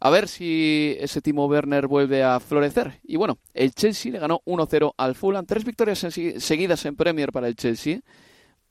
A 0.00 0.08
ver 0.08 0.28
si 0.28 0.96
ese 0.98 1.20
Timo 1.20 1.46
Werner 1.46 1.86
vuelve 1.86 2.22
a 2.22 2.40
florecer. 2.40 3.00
Y 3.04 3.16
bueno, 3.16 3.38
el 3.52 3.74
Chelsea 3.74 4.10
le 4.10 4.18
ganó 4.18 4.40
1-0 4.46 4.94
al 4.96 5.14
Fulham. 5.14 5.44
Tres 5.44 5.64
victorias 5.64 5.98
seguidas 5.98 6.86
en 6.86 6.96
Premier 6.96 7.30
para 7.32 7.48
el 7.48 7.54
Chelsea. 7.54 8.00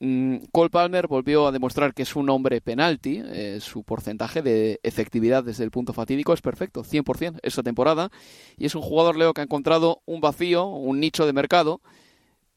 Mm, 0.00 0.38
Cole 0.50 0.70
Palmer 0.70 1.06
volvió 1.06 1.46
a 1.46 1.52
demostrar 1.52 1.94
que 1.94 2.02
es 2.02 2.16
un 2.16 2.28
hombre 2.30 2.60
penalti. 2.60 3.22
Eh, 3.24 3.58
su 3.60 3.84
porcentaje 3.84 4.42
de 4.42 4.80
efectividad 4.82 5.44
desde 5.44 5.62
el 5.62 5.70
punto 5.70 5.92
fatídico 5.92 6.32
es 6.32 6.40
perfecto, 6.40 6.82
100% 6.82 7.38
esta 7.42 7.62
temporada. 7.62 8.10
Y 8.56 8.66
es 8.66 8.74
un 8.74 8.82
jugador, 8.82 9.16
Leo, 9.16 9.32
que 9.32 9.42
ha 9.42 9.44
encontrado 9.44 10.02
un 10.06 10.20
vacío, 10.20 10.66
un 10.66 10.98
nicho 10.98 11.26
de 11.26 11.32
mercado 11.32 11.80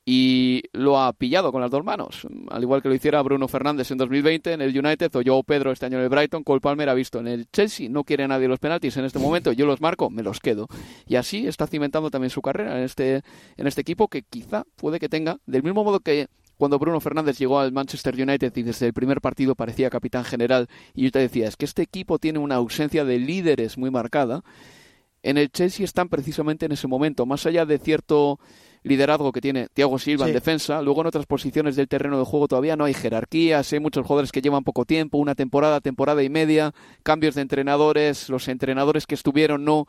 y 0.05 0.63
lo 0.73 0.99
ha 0.99 1.13
pillado 1.13 1.51
con 1.51 1.61
las 1.61 1.71
dos 1.71 1.83
manos. 1.83 2.27
Al 2.49 2.61
igual 2.61 2.81
que 2.81 2.89
lo 2.89 2.95
hiciera 2.95 3.21
Bruno 3.21 3.47
Fernández 3.47 3.89
en 3.91 3.97
2020 3.97 4.53
en 4.53 4.61
el 4.61 4.77
United 4.77 5.15
o 5.15 5.21
Joe 5.25 5.43
Pedro 5.43 5.71
este 5.71 5.85
año 5.85 5.97
en 5.97 6.03
el 6.03 6.09
Brighton, 6.09 6.43
Cole 6.43 6.59
Palmer 6.59 6.89
ha 6.89 6.93
visto 6.93 7.19
en 7.19 7.27
el 7.27 7.47
Chelsea, 7.51 7.89
no 7.89 8.03
quiere 8.03 8.27
nadie 8.27 8.47
los 8.47 8.59
penaltis 8.59 8.97
en 8.97 9.05
este 9.05 9.19
momento, 9.19 9.53
yo 9.53 9.65
los 9.65 9.79
marco, 9.79 10.09
me 10.09 10.23
los 10.23 10.39
quedo. 10.39 10.67
Y 11.07 11.15
así 11.15 11.47
está 11.47 11.67
cimentando 11.67 12.09
también 12.09 12.29
su 12.29 12.41
carrera 12.41 12.77
en 12.77 12.83
este, 12.83 13.21
en 13.55 13.67
este 13.67 13.81
equipo 13.81 14.09
que 14.09 14.23
quizá 14.23 14.65
puede 14.75 14.99
que 14.99 15.07
tenga, 15.07 15.37
del 15.45 15.63
mismo 15.63 15.83
modo 15.83 16.01
que 16.01 16.27
cuando 16.57 16.79
Bruno 16.79 16.99
Fernández 16.99 17.37
llegó 17.39 17.59
al 17.59 17.71
Manchester 17.71 18.13
United 18.21 18.51
y 18.55 18.63
desde 18.63 18.87
el 18.87 18.93
primer 18.93 19.21
partido 19.21 19.55
parecía 19.55 19.89
capitán 19.89 20.23
general 20.23 20.67
y 20.93 21.03
yo 21.03 21.11
te 21.11 21.19
decía, 21.19 21.47
es 21.47 21.55
que 21.55 21.65
este 21.65 21.81
equipo 21.81 22.19
tiene 22.19 22.39
una 22.39 22.55
ausencia 22.55 23.05
de 23.05 23.19
líderes 23.19 23.77
muy 23.77 23.89
marcada, 23.89 24.43
en 25.23 25.37
el 25.37 25.49
Chelsea 25.51 25.85
están 25.85 26.09
precisamente 26.09 26.65
en 26.65 26.73
ese 26.73 26.87
momento, 26.87 27.25
más 27.25 27.45
allá 27.45 27.65
de 27.65 27.79
cierto 27.79 28.39
liderazgo 28.83 29.31
que 29.31 29.41
tiene 29.41 29.67
Thiago 29.73 29.97
Silva 29.97 30.25
sí. 30.25 30.31
en 30.31 30.35
defensa, 30.35 30.81
luego 30.81 31.01
en 31.01 31.07
otras 31.07 31.25
posiciones 31.25 31.75
del 31.75 31.87
terreno 31.87 32.19
de 32.19 32.25
juego 32.25 32.47
todavía 32.47 32.75
no 32.75 32.85
hay 32.85 32.93
jerarquías, 32.93 33.71
hay 33.73 33.79
muchos 33.79 34.05
jugadores 34.05 34.31
que 34.31 34.41
llevan 34.41 34.63
poco 34.63 34.85
tiempo, 34.85 35.17
una 35.17 35.35
temporada, 35.35 35.81
temporada 35.81 36.23
y 36.23 36.29
media, 36.29 36.73
cambios 37.03 37.35
de 37.35 37.41
entrenadores, 37.41 38.29
los 38.29 38.47
entrenadores 38.47 39.07
que 39.07 39.15
estuvieron 39.15 39.65
no 39.65 39.87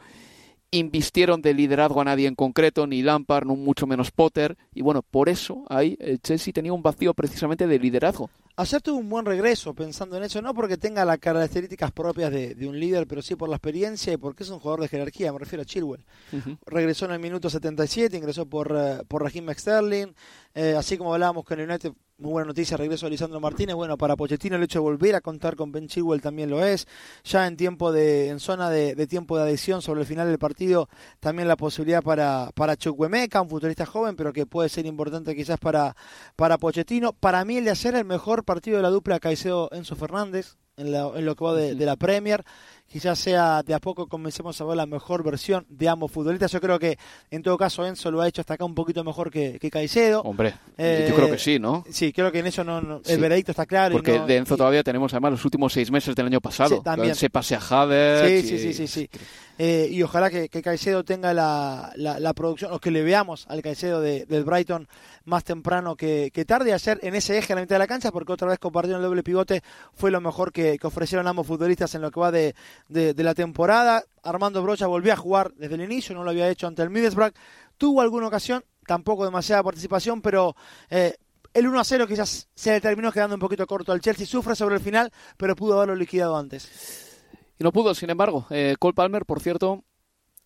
invistieron 0.79 1.43
de 1.43 1.55
liderazgo 1.55 2.01
a 2.01 2.05
nadie 2.05 2.27
en 2.27 2.35
concreto, 2.35 2.87
ni 2.87 3.03
Lampard, 3.03 3.47
no 3.47 3.57
mucho 3.57 3.87
menos 3.87 4.11
Potter, 4.11 4.57
y 4.75 4.83
bueno, 4.83 5.03
por 5.03 5.29
eso 5.29 5.65
ahí 5.69 5.97
el 6.01 6.21
Chelsea 6.21 6.53
tenía 6.53 6.73
un 6.73 6.83
vacío 6.83 7.15
precisamente 7.15 7.67
de 7.67 7.79
liderazgo. 7.79 8.31
Ayer 8.57 8.81
tuvo 8.81 8.99
un 8.99 9.09
buen 9.09 9.25
regreso 9.25 9.75
pensando 9.75 10.17
en 10.17 10.23
eso, 10.23 10.41
no 10.41 10.55
porque 10.55 10.77
tenga 10.77 11.05
las 11.05 11.19
características 11.19 11.91
propias 11.91 12.31
de, 12.31 12.55
de, 12.55 12.69
un 12.69 12.79
líder, 12.79 13.07
pero 13.07 13.21
sí 13.21 13.35
por 13.35 13.49
la 13.49 13.57
experiencia 13.57 14.13
y 14.13 14.17
porque 14.17 14.45
es 14.45 14.51
un 14.51 14.61
jugador 14.61 14.81
de 14.83 14.89
jerarquía, 14.89 15.33
me 15.33 15.41
refiero 15.41 15.63
a 15.63 15.65
Chilwell. 15.65 16.05
Uh 16.33 16.37
-huh. 16.37 16.59
Regresó 16.67 17.07
en 17.07 17.13
el 17.13 17.19
minuto 17.19 17.51
77, 17.51 18.17
ingresó 18.17 18.47
por, 18.47 18.71
uh, 18.73 19.05
por 19.09 19.25
Raheem 19.25 19.53
Sterling, 19.53 20.15
eh, 20.55 20.77
así 20.79 20.97
como 20.97 21.13
hablábamos 21.13 21.45
con 21.45 21.59
el 21.59 21.69
United 21.69 21.93
muy 22.17 22.31
buena 22.31 22.47
noticia, 22.47 22.77
regreso 22.77 23.07
de 23.07 23.11
Lisandro 23.11 23.41
Martínez. 23.41 23.75
Bueno, 23.75 23.99
para 23.99 24.15
Pochettino 24.15 24.57
el 24.57 24.63
hecho 24.63 24.79
de 24.79 24.85
volver 24.85 25.17
a 25.17 25.21
contar 25.21 25.57
con 25.57 25.73
Ben 25.73 25.89
Chilwell 25.89 26.21
también 26.21 26.49
lo 26.49 26.65
es. 26.65 26.87
Ya 27.25 27.47
en 27.47 27.57
tiempo 27.57 27.91
de, 27.91 28.29
en 28.29 28.39
zona 28.39 28.71
de, 28.71 28.95
de 28.95 29.07
tiempo 29.07 29.37
de 29.37 29.43
adhesión 29.43 29.83
sobre 29.83 30.03
el 30.03 30.07
final 30.07 30.29
del 30.29 30.39
partido, 30.39 30.89
también 31.19 31.49
la 31.49 31.57
posibilidad 31.57 32.03
para, 32.03 32.51
para 32.55 32.77
Chukwemeka, 32.77 33.43
un 33.43 33.49
futbolista 33.49 33.85
joven, 33.85 34.15
pero 34.15 34.33
que 34.33 34.47
puede 34.47 34.69
ser 34.69 34.87
importante 34.87 35.35
quizás 35.35 35.59
para, 35.59 35.97
para 36.37 36.57
Pochettino. 36.57 37.13
Para 37.13 37.45
mí 37.45 37.57
el 37.57 37.65
de 37.65 37.73
ayer 37.73 37.97
el 37.97 38.05
mejor 38.05 38.45
partido 38.45 38.77
de 38.77 38.85
la 38.85 38.91
dupla 38.91 39.19
Caicedo 39.19 39.69
Enzo 39.73 39.97
Fernández, 39.97 40.57
en, 40.77 40.93
la, 40.93 41.11
en 41.15 41.25
lo 41.25 41.35
que 41.35 41.45
va 41.45 41.55
de, 41.55 41.75
de 41.75 41.87
la 41.87 41.97
Premier 41.97 42.45
quizás 42.87 43.19
sea 43.19 43.63
de 43.63 43.75
a 43.75 43.81
poco 43.81 44.07
comencemos 44.07 44.61
a 44.61 44.65
ver 44.65 44.77
la 44.77 44.87
mejor 44.87 45.23
versión 45.25 45.67
de 45.69 45.89
ambos 45.89 46.11
futbolistas. 46.13 46.53
Yo 46.53 46.61
creo 46.61 46.79
que 46.79 46.99
en 47.31 47.43
todo 47.43 47.57
caso 47.59 47.87
Enzo 47.87 48.11
lo 48.11 48.21
ha 48.21 48.29
hecho 48.29 48.41
hasta 48.41 48.55
acá 48.55 48.65
un 48.65 48.75
poquito 48.75 49.03
mejor 49.05 49.31
que, 49.31 49.59
que 49.59 49.71
Caicedo. 49.71 50.23
Hombre, 50.23 50.55
eh, 50.79 51.07
yo 51.09 51.17
creo 51.17 51.31
que 51.31 51.39
sí, 51.39 51.59
¿no? 51.59 51.85
Sí, 51.91 52.13
creo 52.13 52.31
que 52.31 52.39
en 52.39 52.47
eso 52.47 52.65
no, 52.65 52.81
no 52.81 53.01
sí. 53.05 53.13
el 53.13 53.21
veredicto 53.21 53.53
está 53.53 53.67
claro. 53.67 53.95
Porque 53.95 54.19
no, 54.19 54.27
de 54.27 54.37
Enzo 54.37 54.55
y, 54.55 54.59
todavía 54.59 54.83
tenemos 54.83 55.13
además 55.13 55.33
los 55.33 55.45
últimos 55.45 55.73
seis 55.73 55.91
meses 55.91 56.15
del 56.15 56.27
año 56.27 56.41
pasado. 56.41 56.77
Sí, 56.77 56.83
también. 56.83 57.15
Se 57.15 57.31
pase 57.31 57.57
a 57.57 57.61
Havertz. 57.61 58.47
Sí, 58.47 58.49
sí, 58.49 58.59
sí, 58.59 58.73
sí, 58.75 58.87
sí. 58.87 59.11
eh, 59.59 59.89
y 59.91 60.03
ojalá 60.03 60.31
que, 60.31 60.49
que 60.49 60.63
Caicedo 60.63 61.05
tenga 61.05 61.35
la, 61.35 61.93
la, 61.97 62.33
producción, 62.35 62.73
o 62.73 62.79
que 62.79 62.91
le 62.91 63.03
veamos 63.03 63.47
al 63.49 63.63
Caicedo 63.63 64.01
de, 64.01 64.27
del 64.27 64.45
Brighton 64.45 64.89
más 65.25 65.45
temprano 65.45 65.97
que, 65.97 66.31
que 66.33 66.45
tarde, 66.45 66.73
ayer 66.73 66.99
en 67.03 67.15
ese 67.15 67.39
eje 67.39 67.53
a 67.53 67.57
la 67.57 67.63
mitad 67.63 67.77
de 67.77 67.81
la 67.81 67.87
cancha, 67.87 68.13
porque 68.13 68.33
otra 68.33 68.49
vez 68.49 68.59
compartieron 68.59 69.03
el 69.03 69.09
doble 69.09 69.23
pivote, 69.23 69.63
fue 69.95 70.11
lo 70.11 70.21
mejor 70.21 70.53
que, 70.53 70.79
ofrecieron 70.83 71.27
ambos 71.27 71.47
futbolistas 71.47 71.95
en 71.95 72.03
lo 72.03 72.11
que 72.11 72.21
va 72.21 72.31
de, 72.31 72.55
de, 72.89 73.15
la 73.23 73.35
temporada. 73.35 74.05
Armando 74.23 74.63
Brocha 74.63 74.87
volvió 74.87 75.13
a 75.13 75.17
jugar 75.17 75.53
desde 75.55 75.75
el 75.75 75.83
inicio, 75.83 76.15
no 76.15 76.25
lo 76.25 76.31
había 76.31 76.49
hecho 76.49 76.67
ante 76.67 76.83
el 76.83 76.91
Middlesbrough, 76.91 77.35
tuvo 77.77 78.01
alguna 78.01 78.29
ocasión, 78.29 78.65
tampoco 78.87 79.25
demasiada 79.25 79.63
participación, 79.63 80.23
pero 80.23 80.57
eh, 80.91 81.15
el 81.53 81.69
1 81.69 81.81
a 81.81 81.85
0 81.85 82.07
quizás 82.07 82.49
se 82.55 82.73
le 82.73 82.81
terminó 82.81 83.13
quedando 83.13 83.37
un 83.37 83.41
poquito 83.41 83.67
corto 83.67 83.93
al 83.93 84.01
Chelsea. 84.01 84.27
Sufre 84.27 84.57
sobre 84.57 84.77
el 84.77 84.81
final, 84.81 85.13
pero 85.37 85.55
pudo 85.55 85.75
haberlo 85.75 85.95
liquidado 85.95 86.37
antes. 86.37 87.23
Y 87.59 87.63
no 87.63 87.73
pudo, 87.73 87.95
sin 87.95 88.11
embargo. 88.11 88.47
Eh, 88.51 88.75
Cole 88.79 88.95
Palmer, 88.95 89.25
por 89.25 89.41
cierto, 89.41 89.85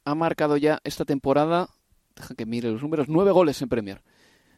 ha 0.05 0.14
marcado 0.14 0.57
ya 0.57 0.81
esta 0.85 1.05
temporada, 1.05 1.69
deja 2.14 2.35
que 2.35 2.47
mire 2.47 2.71
los 2.71 2.83
números, 2.83 3.07
nueve 3.09 3.31
goles 3.31 3.61
en 3.62 3.69
Premier. 3.69 4.03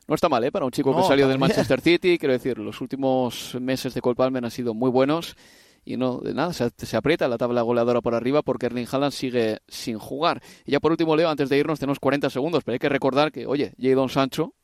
No 0.09 0.17
está 0.17 0.29
mal, 0.29 0.43
¿eh? 0.43 0.51
Para 0.51 0.65
un 0.65 0.73
chico 0.73 0.97
que 0.97 1.05
salió 1.05 1.29
del 1.29 1.39
Manchester 1.39 1.81
City, 1.81 2.19
quiero 2.19 2.33
decir, 2.33 2.59
los 2.59 2.81
últimos 2.81 3.57
meses 3.61 3.95
de 3.95 4.01
Cole 4.01 4.17
Palmer 4.17 4.45
han 4.45 4.51
sido 4.51 4.75
muy 4.75 4.91
buenos 4.91 5.37
y 5.85 5.97
no, 5.97 6.19
de 6.19 6.35
nada, 6.35 6.53
se, 6.53 6.71
se, 6.77 6.97
aprieta 6.97 7.29
la 7.29 7.39
tabla 7.39 7.63
goleadora 7.63 8.01
por 8.01 8.15
arriba 8.15 8.43
porque 8.43 8.67
Erling 8.67 8.87
Haaland 8.91 9.13
sigue 9.13 9.59
sin 9.69 9.99
jugar. 9.99 10.43
Y 10.65 10.73
ya 10.73 10.81
por 10.81 10.93
último, 10.93 11.17
Leo, 11.17 11.29
antes 11.29 11.49
de 11.49 11.59
irnos, 11.59 11.79
tenemos 11.79 11.99
40 11.99 12.31
segundos, 12.31 12.65
pero 12.65 12.75
hay 12.75 12.79
que 12.79 12.89
recordar 12.89 13.33
que, 13.33 13.47
oye, 13.47 13.73
Jadon 13.79 14.09
Sancho, 14.09 14.55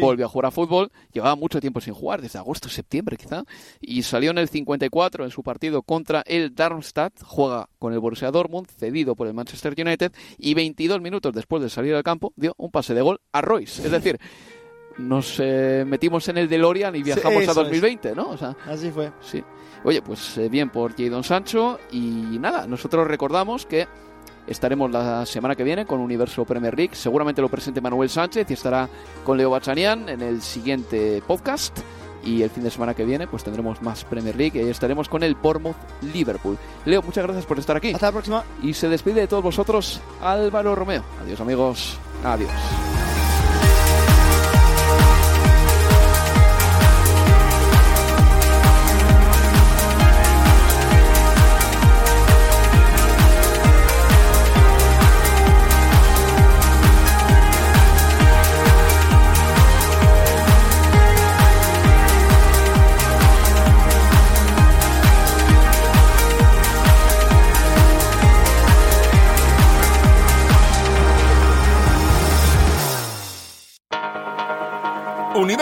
volvió 0.00 0.26
a 0.26 0.28
jugar 0.28 0.46
a 0.46 0.50
fútbol, 0.50 0.90
llevaba 1.12 1.36
mucho 1.36 1.60
tiempo 1.60 1.80
sin 1.80 1.94
jugar, 1.94 2.20
desde 2.20 2.38
agosto, 2.38 2.68
septiembre 2.68 3.16
quizá, 3.16 3.44
y 3.80 4.02
salió 4.02 4.30
en 4.30 4.38
el 4.38 4.48
54 4.48 5.24
en 5.24 5.30
su 5.30 5.42
partido 5.42 5.82
contra 5.82 6.22
el 6.26 6.54
Darmstadt, 6.54 7.22
juega 7.22 7.68
con 7.78 7.92
el 7.92 8.00
Borussia 8.00 8.30
Dortmund, 8.30 8.68
cedido 8.68 9.14
por 9.14 9.26
el 9.26 9.34
Manchester 9.34 9.74
United, 9.78 10.12
y 10.38 10.54
22 10.54 11.00
minutos 11.00 11.32
después 11.32 11.62
de 11.62 11.70
salir 11.70 11.94
al 11.94 12.02
campo 12.02 12.32
dio 12.36 12.54
un 12.58 12.70
pase 12.70 12.94
de 12.94 13.02
gol 13.02 13.20
a 13.32 13.40
Royce. 13.40 13.84
Es 13.84 13.90
decir, 13.90 14.18
nos 14.98 15.40
eh, 15.40 15.84
metimos 15.86 16.28
en 16.28 16.38
el 16.38 16.48
DeLorean 16.48 16.94
y 16.96 17.02
viajamos 17.02 17.48
a 17.48 17.54
2020, 17.54 18.14
¿no? 18.14 18.30
O 18.30 18.36
sea, 18.36 18.56
Así 18.66 18.90
fue. 18.90 19.12
Sí. 19.20 19.42
Oye, 19.84 20.02
pues 20.02 20.38
eh, 20.38 20.48
bien 20.48 20.70
por 20.70 20.96
Jadon 20.96 21.22
Sancho 21.22 21.78
y 21.92 22.38
nada, 22.40 22.66
nosotros 22.66 23.06
recordamos 23.06 23.66
que 23.66 23.86
Estaremos 24.46 24.90
la 24.90 25.26
semana 25.26 25.56
que 25.56 25.64
viene 25.64 25.86
con 25.86 26.00
Universo 26.00 26.44
Premier 26.44 26.76
League. 26.76 26.94
Seguramente 26.94 27.42
lo 27.42 27.48
presente 27.48 27.80
Manuel 27.80 28.08
Sánchez 28.08 28.48
y 28.50 28.54
estará 28.54 28.88
con 29.24 29.36
Leo 29.36 29.50
Bachanian 29.50 30.08
en 30.08 30.22
el 30.22 30.40
siguiente 30.40 31.22
podcast. 31.26 31.78
Y 32.24 32.42
el 32.42 32.50
fin 32.50 32.64
de 32.64 32.70
semana 32.70 32.94
que 32.94 33.04
viene, 33.04 33.26
pues 33.28 33.44
tendremos 33.44 33.82
más 33.82 34.04
Premier 34.04 34.34
League 34.34 34.60
y 34.60 34.68
estaremos 34.68 35.08
con 35.08 35.22
el 35.22 35.34
Bournemouth 35.34 35.76
Liverpool. 36.12 36.58
Leo, 36.84 37.02
muchas 37.02 37.24
gracias 37.24 37.46
por 37.46 37.58
estar 37.58 37.76
aquí. 37.76 37.92
Hasta 37.92 38.06
la 38.06 38.12
próxima. 38.12 38.44
Y 38.62 38.72
se 38.72 38.88
despide 38.88 39.22
de 39.22 39.26
todos 39.26 39.44
vosotros 39.44 40.00
Álvaro 40.20 40.74
Romeo. 40.74 41.04
Adiós, 41.22 41.40
amigos. 41.40 41.98
Adiós. 42.24 42.50